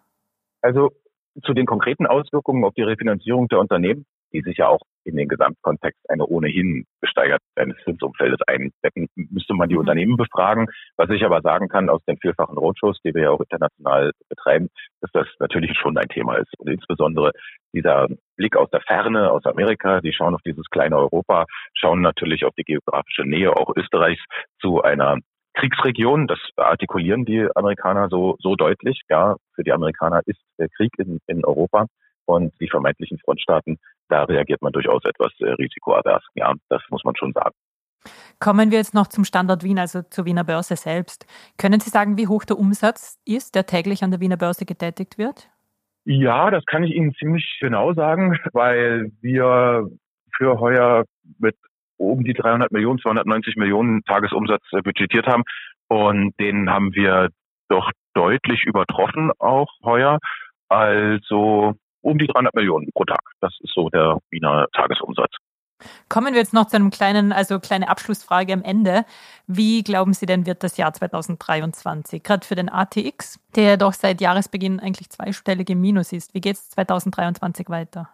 Also 0.63 0.91
zu 1.43 1.53
den 1.55 1.67
konkreten 1.67 2.07
Auswirkungen 2.07 2.65
auf 2.65 2.75
die 2.75 2.83
Refinanzierung 2.83 3.49
der 3.49 3.61
Unternehmen, 3.61 4.07
die 4.33 4.43
sich 4.43 4.59
ja 4.59 4.69
auch 4.69 4.81
in 5.05 5.17
den 5.17 5.29
Gesamtkontext 5.29 6.01
einer 6.11 6.29
ohnehin 6.29 6.85
gesteigert 7.01 7.41
eines 7.57 7.77
Zinsumfeldes 7.85 8.41
einbetten, 8.47 9.09
müsste 9.15 9.55
man 9.55 9.69
die 9.69 9.75
mhm. 9.75 9.81
Unternehmen 9.81 10.17
befragen. 10.17 10.67
Was 10.97 11.11
ich 11.11 11.25
aber 11.25 11.41
sagen 11.43 11.69
kann 11.69 11.89
aus 11.89 12.03
den 12.07 12.19
vielfachen 12.19 12.59
Roadshows, 12.59 12.99
die 13.05 13.15
wir 13.15 13.23
ja 13.23 13.31
auch 13.31 13.41
international 13.41 14.13
betreiben, 14.29 14.69
dass 15.01 15.11
das 15.13 15.29
natürlich 15.39 15.77
schon 15.79 15.97
ein 15.97 16.09
Thema 16.09 16.37
ist. 16.37 16.53
Und 16.59 16.69
insbesondere 16.69 17.33
dieser 17.73 18.09
Blick 18.37 18.57
aus 18.57 18.71
der 18.71 18.81
Ferne, 18.81 19.31
aus 19.31 19.45
Amerika, 19.45 20.01
die 20.01 20.13
schauen 20.13 20.35
auf 20.35 20.43
dieses 20.43 20.69
kleine 20.71 20.97
Europa, 20.97 21.45
schauen 21.75 22.01
natürlich 22.01 22.45
auf 22.45 22.55
die 22.57 22.65
geografische 22.65 23.23
Nähe 23.23 23.55
auch 23.55 23.75
Österreichs 23.77 24.23
zu 24.61 24.83
einer 24.83 25.19
Kriegsregion, 25.55 26.27
das 26.27 26.39
artikulieren 26.57 27.25
die 27.25 27.49
Amerikaner 27.55 28.09
so, 28.09 28.37
so 28.41 28.57
deutlich. 28.57 29.01
Ja, 29.09 29.37
für 29.55 29.63
die 29.63 29.73
Amerikaner 29.73 30.21
ist 30.27 30.41
der 30.59 30.69
Krieg 30.69 30.93
in, 30.99 31.21
in 31.27 31.45
Europa 31.45 31.87
und 32.27 32.53
die 32.61 32.69
vermeintlichen 32.69 33.19
Frontstaaten, 33.19 33.79
da 34.09 34.25
reagiert 34.25 34.63
man 34.63 34.73
durchaus 34.73 35.05
etwas 35.05 35.33
äh, 35.41 35.51
risikoavers. 35.51 36.25
Ja, 36.35 36.53
das 36.69 36.83
muss 36.91 37.05
man 37.05 37.15
schon 37.17 37.33
sagen. 37.33 37.55
Kommen 38.39 38.71
wir 38.71 38.79
jetzt 38.79 38.95
noch 38.95 39.07
zum 39.07 39.25
Standort 39.25 39.63
Wien, 39.63 39.79
also 39.79 40.03
zur 40.03 40.27
Wiener 40.27 40.45
Börse 40.45 40.77
selbst. 40.77 41.27
Können 41.57 41.81
Sie 41.81 41.91
sagen, 41.91 42.19
wie 42.19 42.27
hoch 42.27 42.45
der 42.45 42.59
Umsatz 42.59 43.19
ist, 43.25 43.55
der 43.55 43.67
täglich 43.67 44.03
an 44.03 44.11
der 44.11 44.21
Wiener 44.21 44.37
Börse 44.37 44.67
getätigt 44.67 45.17
wird? 45.17 45.49
Ja, 46.05 46.51
das 46.51 46.67
kann 46.67 46.85
ich 46.85 46.95
Ihnen 46.95 47.15
ziemlich 47.15 47.59
genau 47.61 47.95
sagen, 47.95 48.39
weil 48.53 49.11
wir 49.23 49.89
für 50.37 50.61
heuer 50.61 51.05
mit 51.39 51.57
um 52.15 52.25
die 52.25 52.33
300 52.33 52.71
Millionen, 52.73 53.01
290 53.01 53.57
Millionen 53.57 54.05
Tagesumsatz 54.05 54.63
äh, 54.73 54.83
budgetiert 54.83 55.27
haben. 55.27 55.43
Und 55.89 56.39
den 56.39 56.71
haben 56.71 56.95
wir 56.95 57.29
doch 57.69 57.91
deutlich 58.15 58.65
übertroffen 58.65 59.33
auch 59.39 59.69
heuer. 59.83 60.19
Also 60.69 61.75
um 62.03 62.19
die 62.19 62.27
300 62.27 62.55
Millionen 62.55 62.91
pro 62.95 63.05
Tag. 63.05 63.21
Das 63.41 63.53
ist 63.61 63.75
so 63.75 63.89
der 63.91 64.19
Wiener 64.31 64.67
Tagesumsatz. 64.73 65.33
Kommen 66.09 66.33
wir 66.33 66.41
jetzt 66.41 66.55
noch 66.55 66.67
zu 66.67 66.77
einem 66.77 66.91
kleinen, 66.91 67.33
also 67.33 67.59
kleine 67.59 67.89
Abschlussfrage 67.89 68.53
am 68.53 68.63
Ende. 68.63 69.05
Wie 69.47 69.83
glauben 69.83 70.13
Sie 70.13 70.25
denn, 70.25 70.47
wird 70.47 70.63
das 70.63 70.77
Jahr 70.77 70.93
2023? 70.93 72.23
Gerade 72.23 72.47
für 72.47 72.55
den 72.55 72.71
ATX, 72.71 73.41
der 73.57 73.77
doch 73.77 73.93
seit 73.93 74.21
Jahresbeginn 74.21 74.81
eigentlich 74.81 75.11
zweistellig 75.11 75.69
im 75.71 75.81
Minus 75.81 76.13
ist. 76.13 76.33
Wie 76.33 76.41
geht 76.41 76.57
es 76.57 76.71
2023 76.71 77.69
weiter? 77.69 78.09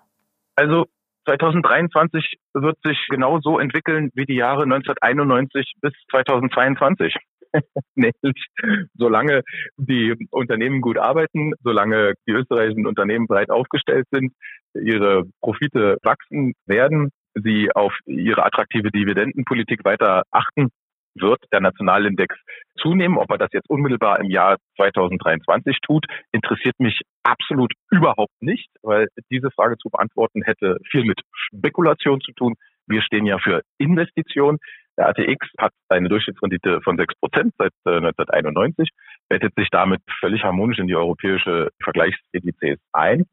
Also 0.57 0.87
2023 1.27 2.37
wird 2.55 2.77
sich 2.83 2.99
genau 3.09 3.41
so 3.41 3.59
entwickeln 3.59 4.11
wie 4.15 4.25
die 4.25 4.37
Jahre 4.37 4.63
1991 4.63 5.75
bis 5.81 5.93
2022. 6.11 7.15
Nämlich, 7.95 8.47
solange 8.95 9.43
die 9.77 10.15
Unternehmen 10.31 10.81
gut 10.81 10.99
arbeiten, 10.99 11.53
solange 11.63 12.15
die 12.27 12.33
österreichischen 12.33 12.87
Unternehmen 12.87 13.27
breit 13.27 13.51
aufgestellt 13.51 14.07
sind, 14.11 14.33
ihre 14.75 15.25
Profite 15.41 15.99
wachsen 16.03 16.55
werden, 16.67 17.11
sie 17.35 17.71
auf 17.73 17.93
ihre 18.07 18.45
attraktive 18.45 18.91
Dividendenpolitik 18.91 19.85
weiter 19.85 20.23
achten, 20.31 20.69
wird 21.15 21.41
der 21.53 21.61
Nationalindex 21.61 22.37
zunehmen. 22.79 23.19
Ob 23.19 23.31
er 23.31 23.39
das 23.39 23.53
jetzt 23.53 23.69
unmittelbar 23.69 24.21
im 24.21 24.31
Jahr 24.31 24.59
2023 24.77 25.79
tut, 25.83 26.07
interessiert 26.33 26.79
mich 26.79 27.01
absolut 27.23 27.73
überhaupt 27.91 28.41
nicht, 28.41 28.69
weil 28.83 29.09
diese 29.31 29.51
Frage 29.51 29.77
zu 29.79 29.91
beantworten 29.91 30.43
hätte 30.43 30.79
viel 30.91 31.05
mit 31.05 31.21
Spekulation 31.33 32.21
zu 32.21 32.33
tun. 32.33 32.55
Wir 32.87 33.03
stehen 33.03 33.27
ja 33.27 33.39
für 33.39 33.63
Investitionen. 33.79 34.59
Der 34.99 35.09
ATX 35.09 35.47
hat 35.59 35.73
eine 35.89 36.09
Durchschnittsrendite 36.09 36.81
von 36.83 36.97
6 36.97 37.15
Prozent 37.21 37.55
seit 37.57 37.73
1991, 37.85 38.89
äh, 38.89 38.93
bettet 39.29 39.55
sich 39.57 39.69
damit 39.71 40.03
völlig 40.19 40.43
harmonisch 40.43 40.79
in 40.79 40.89
die 40.89 40.97
europäische 40.97 41.71
Vergleichsindizes 41.83 42.79
ein. 42.93 43.25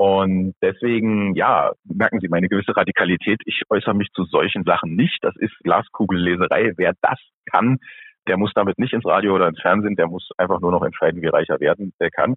Und 0.00 0.54
deswegen, 0.62 1.34
ja, 1.34 1.72
merken 1.84 2.20
Sie 2.20 2.28
meine 2.28 2.48
gewisse 2.48 2.74
Radikalität. 2.74 3.42
Ich 3.44 3.60
äußere 3.68 3.94
mich 3.94 4.08
zu 4.14 4.24
solchen 4.24 4.64
Sachen 4.64 4.96
nicht. 4.96 5.18
Das 5.20 5.36
ist 5.36 5.52
Glaskugelleserei. 5.62 6.72
Wer 6.78 6.94
das 7.02 7.18
kann, 7.52 7.76
der 8.26 8.38
muss 8.38 8.50
damit 8.54 8.78
nicht 8.78 8.94
ins 8.94 9.04
Radio 9.04 9.34
oder 9.34 9.46
ins 9.46 9.60
Fernsehen. 9.60 9.96
Der 9.96 10.06
muss 10.06 10.30
einfach 10.38 10.58
nur 10.62 10.70
noch 10.70 10.82
entscheiden, 10.84 11.20
wie 11.20 11.26
reich 11.26 11.50
er 11.50 11.60
werden 11.60 11.92
der 12.00 12.10
kann. 12.10 12.36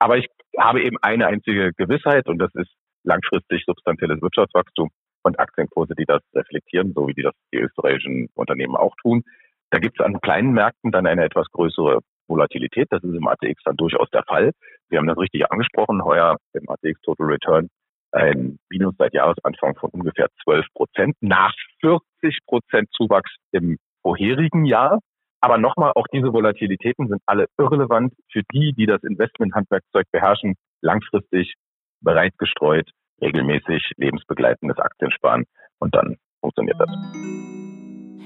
Aber 0.00 0.18
ich 0.18 0.26
habe 0.58 0.82
eben 0.82 0.96
eine 1.02 1.28
einzige 1.28 1.70
Gewissheit 1.76 2.26
und 2.26 2.38
das 2.38 2.52
ist 2.56 2.72
langfristig 3.04 3.62
substanzielles 3.64 4.20
Wirtschaftswachstum 4.20 4.90
und 5.22 5.38
Aktienkurse, 5.38 5.94
die 5.96 6.06
das 6.06 6.22
reflektieren, 6.34 6.94
so 6.96 7.06
wie 7.06 7.14
die 7.14 7.22
das 7.22 7.34
die 7.52 7.58
österreichischen 7.58 8.26
Unternehmen 8.34 8.74
auch 8.74 8.96
tun. 9.00 9.22
Da 9.70 9.78
gibt 9.78 10.00
es 10.00 10.04
an 10.04 10.20
kleinen 10.20 10.52
Märkten 10.52 10.90
dann 10.90 11.06
eine 11.06 11.22
etwas 11.22 11.46
größere 11.52 12.00
Volatilität. 12.26 12.88
Das 12.90 13.04
ist 13.04 13.14
im 13.14 13.28
ATX 13.28 13.62
dann 13.62 13.76
durchaus 13.76 14.10
der 14.10 14.24
Fall. 14.24 14.50
Wir 14.88 14.98
haben 14.98 15.06
das 15.06 15.18
richtig 15.18 15.50
angesprochen. 15.50 16.04
Heuer 16.04 16.36
im 16.52 16.68
ATX 16.68 17.00
Total 17.02 17.26
Return 17.26 17.68
ein 18.14 18.58
Minus 18.70 18.94
seit 18.96 19.12
Jahresanfang 19.12 19.74
von 19.76 19.90
ungefähr 19.90 20.28
12 20.44 20.66
Prozent 20.74 21.16
nach 21.20 21.52
40 21.80 22.38
Prozent 22.46 22.88
Zuwachs 22.92 23.30
im 23.52 23.76
vorherigen 24.02 24.64
Jahr. 24.64 25.00
Aber 25.40 25.58
nochmal, 25.58 25.92
auch 25.94 26.06
diese 26.12 26.32
Volatilitäten 26.32 27.08
sind 27.08 27.20
alle 27.26 27.46
irrelevant 27.58 28.14
für 28.32 28.42
die, 28.52 28.72
die 28.72 28.86
das 28.86 29.02
Investmenthandwerkzeug 29.02 30.06
beherrschen, 30.10 30.54
langfristig 30.80 31.54
bereit 32.00 32.32
gestreut, 32.38 32.88
regelmäßig 33.20 33.92
lebensbegleitendes 33.96 34.78
Aktiensparen 34.78 35.44
und 35.80 35.94
dann 35.94 36.16
funktioniert 36.40 36.78
das. 36.78 36.88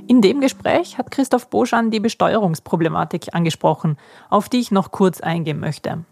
In 0.06 0.22
dem 0.22 0.40
Gespräch 0.40 0.96
hat 0.96 1.10
Christoph 1.10 1.50
Boschan 1.50 1.90
die 1.90 2.00
Besteuerungsproblematik 2.00 3.34
angesprochen, 3.34 3.98
auf 4.30 4.48
die 4.48 4.60
ich 4.60 4.70
noch 4.70 4.90
kurz 4.90 5.20
eingehen 5.20 5.60
möchte. 5.60 6.04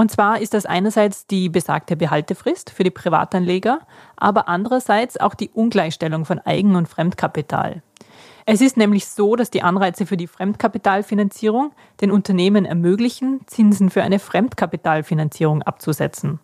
Und 0.00 0.10
zwar 0.10 0.40
ist 0.40 0.54
das 0.54 0.64
einerseits 0.64 1.26
die 1.26 1.50
besagte 1.50 1.94
Behaltefrist 1.94 2.70
für 2.70 2.84
die 2.84 2.90
Privatanleger, 2.90 3.80
aber 4.16 4.48
andererseits 4.48 5.20
auch 5.20 5.34
die 5.34 5.50
Ungleichstellung 5.50 6.24
von 6.24 6.38
Eigen- 6.38 6.74
und 6.74 6.88
Fremdkapital. 6.88 7.82
Es 8.46 8.62
ist 8.62 8.78
nämlich 8.78 9.06
so, 9.06 9.36
dass 9.36 9.50
die 9.50 9.62
Anreize 9.62 10.06
für 10.06 10.16
die 10.16 10.26
Fremdkapitalfinanzierung 10.26 11.72
den 12.00 12.10
Unternehmen 12.12 12.64
ermöglichen, 12.64 13.42
Zinsen 13.46 13.90
für 13.90 14.02
eine 14.02 14.20
Fremdkapitalfinanzierung 14.20 15.62
abzusetzen. 15.64 16.40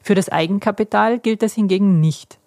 Für 0.00 0.14
das 0.14 0.30
Eigenkapital 0.30 1.18
gilt 1.18 1.42
das 1.42 1.52
hingegen 1.52 2.00
nicht. 2.00 2.38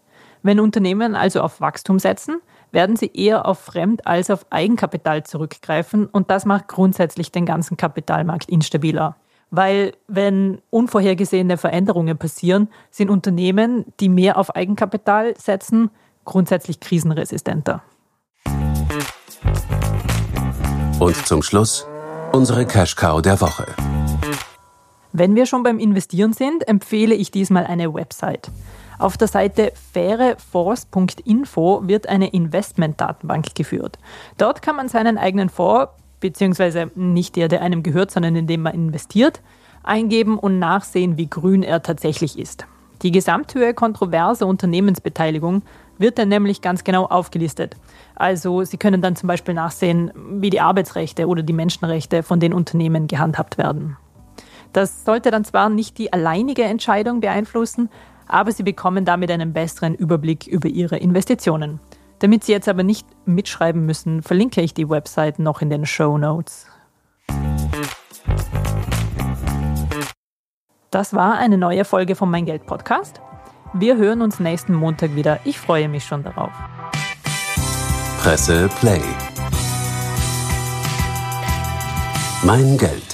Wenn 0.41 0.59
Unternehmen 0.59 1.13
also 1.13 1.41
auf 1.41 1.61
Wachstum 1.61 1.99
setzen, 1.99 2.41
werden 2.71 2.95
sie 2.95 3.11
eher 3.13 3.45
auf 3.45 3.59
Fremd- 3.59 4.07
als 4.07 4.31
auf 4.31 4.47
Eigenkapital 4.49 5.21
zurückgreifen 5.21 6.07
und 6.07 6.31
das 6.31 6.45
macht 6.45 6.67
grundsätzlich 6.67 7.31
den 7.31 7.45
ganzen 7.45 7.77
Kapitalmarkt 7.77 8.49
instabiler. 8.49 9.15
Weil 9.51 9.93
wenn 10.07 10.61
unvorhergesehene 10.69 11.57
Veränderungen 11.57 12.17
passieren, 12.17 12.69
sind 12.91 13.09
Unternehmen, 13.09 13.85
die 13.99 14.09
mehr 14.09 14.37
auf 14.37 14.55
Eigenkapital 14.55 15.35
setzen, 15.37 15.89
grundsätzlich 16.25 16.79
krisenresistenter. 16.79 17.81
Und 20.99 21.15
zum 21.25 21.41
Schluss 21.41 21.87
unsere 22.31 22.65
Cash 22.65 22.95
Cow 22.95 23.21
der 23.21 23.41
Woche. 23.41 23.65
Wenn 25.11 25.35
wir 25.35 25.47
schon 25.47 25.63
beim 25.63 25.79
Investieren 25.79 26.33
sind, 26.33 26.67
empfehle 26.67 27.15
ich 27.15 27.31
diesmal 27.31 27.65
eine 27.65 27.93
Website. 27.93 28.51
Auf 28.99 29.17
der 29.17 29.27
Seite 29.27 29.71
fairefonds.info 29.93 31.87
wird 31.87 32.07
eine 32.07 32.27
Investmentdatenbank 32.29 33.55
geführt. 33.55 33.97
Dort 34.37 34.61
kann 34.61 34.75
man 34.75 34.89
seinen 34.89 35.17
eigenen 35.17 35.49
Fonds, 35.49 35.93
beziehungsweise 36.19 36.91
nicht 36.95 37.35
der, 37.35 37.47
der 37.47 37.61
einem 37.61 37.83
gehört, 37.83 38.11
sondern 38.11 38.35
in 38.35 38.47
dem 38.47 38.61
man 38.63 38.73
investiert, 38.73 39.41
eingeben 39.83 40.37
und 40.37 40.59
nachsehen, 40.59 41.17
wie 41.17 41.29
grün 41.29 41.63
er 41.63 41.81
tatsächlich 41.81 42.37
ist. 42.37 42.65
Die 43.01 43.11
Gesamthöhe 43.11 43.73
kontroverser 43.73 44.45
Unternehmensbeteiligung 44.45 45.61
wird 45.97 46.17
dann 46.17 46.29
nämlich 46.29 46.61
ganz 46.61 46.83
genau 46.83 47.05
aufgelistet. 47.05 47.75
Also 48.15 48.63
Sie 48.63 48.77
können 48.77 49.01
dann 49.01 49.15
zum 49.15 49.27
Beispiel 49.27 49.53
nachsehen, 49.53 50.11
wie 50.15 50.49
die 50.49 50.59
Arbeitsrechte 50.61 51.27
oder 51.27 51.43
die 51.43 51.53
Menschenrechte 51.53 52.23
von 52.23 52.39
den 52.39 52.53
Unternehmen 52.53 53.07
gehandhabt 53.07 53.57
werden. 53.57 53.97
Das 54.73 55.05
sollte 55.05 55.31
dann 55.31 55.45
zwar 55.45 55.69
nicht 55.69 55.97
die 55.97 56.11
alleinige 56.13 56.63
Entscheidung 56.63 57.21
beeinflussen, 57.21 57.89
aber 58.27 58.51
Sie 58.51 58.63
bekommen 58.63 59.05
damit 59.05 59.31
einen 59.31 59.53
besseren 59.53 59.95
Überblick 59.95 60.45
über 60.45 60.67
Ihre 60.67 60.97
Investitionen. 60.97 61.79
Damit 62.19 62.43
Sie 62.43 62.51
jetzt 62.51 62.67
aber 62.67 62.83
nicht 62.83 63.07
mitschreiben 63.25 63.85
müssen, 63.85 64.21
verlinke 64.21 64.61
ich 64.61 64.73
die 64.73 64.89
Website 64.89 65.39
noch 65.39 65.61
in 65.61 65.69
den 65.69 65.85
Show 65.85 66.17
Notes. 66.17 66.67
Das 70.91 71.13
war 71.13 71.37
eine 71.37 71.57
neue 71.57 71.85
Folge 71.85 72.15
von 72.15 72.29
Mein 72.29 72.45
Geld 72.45 72.65
Podcast. 72.65 73.21
Wir 73.73 73.97
hören 73.97 74.21
uns 74.21 74.39
nächsten 74.39 74.73
Montag 74.73 75.15
wieder. 75.15 75.39
Ich 75.45 75.59
freue 75.59 75.87
mich 75.87 76.03
schon 76.03 76.23
darauf. 76.23 76.51
Presse 78.21 78.69
Play. 78.79 79.01
Mein 82.43 82.77
Geld. 82.77 83.08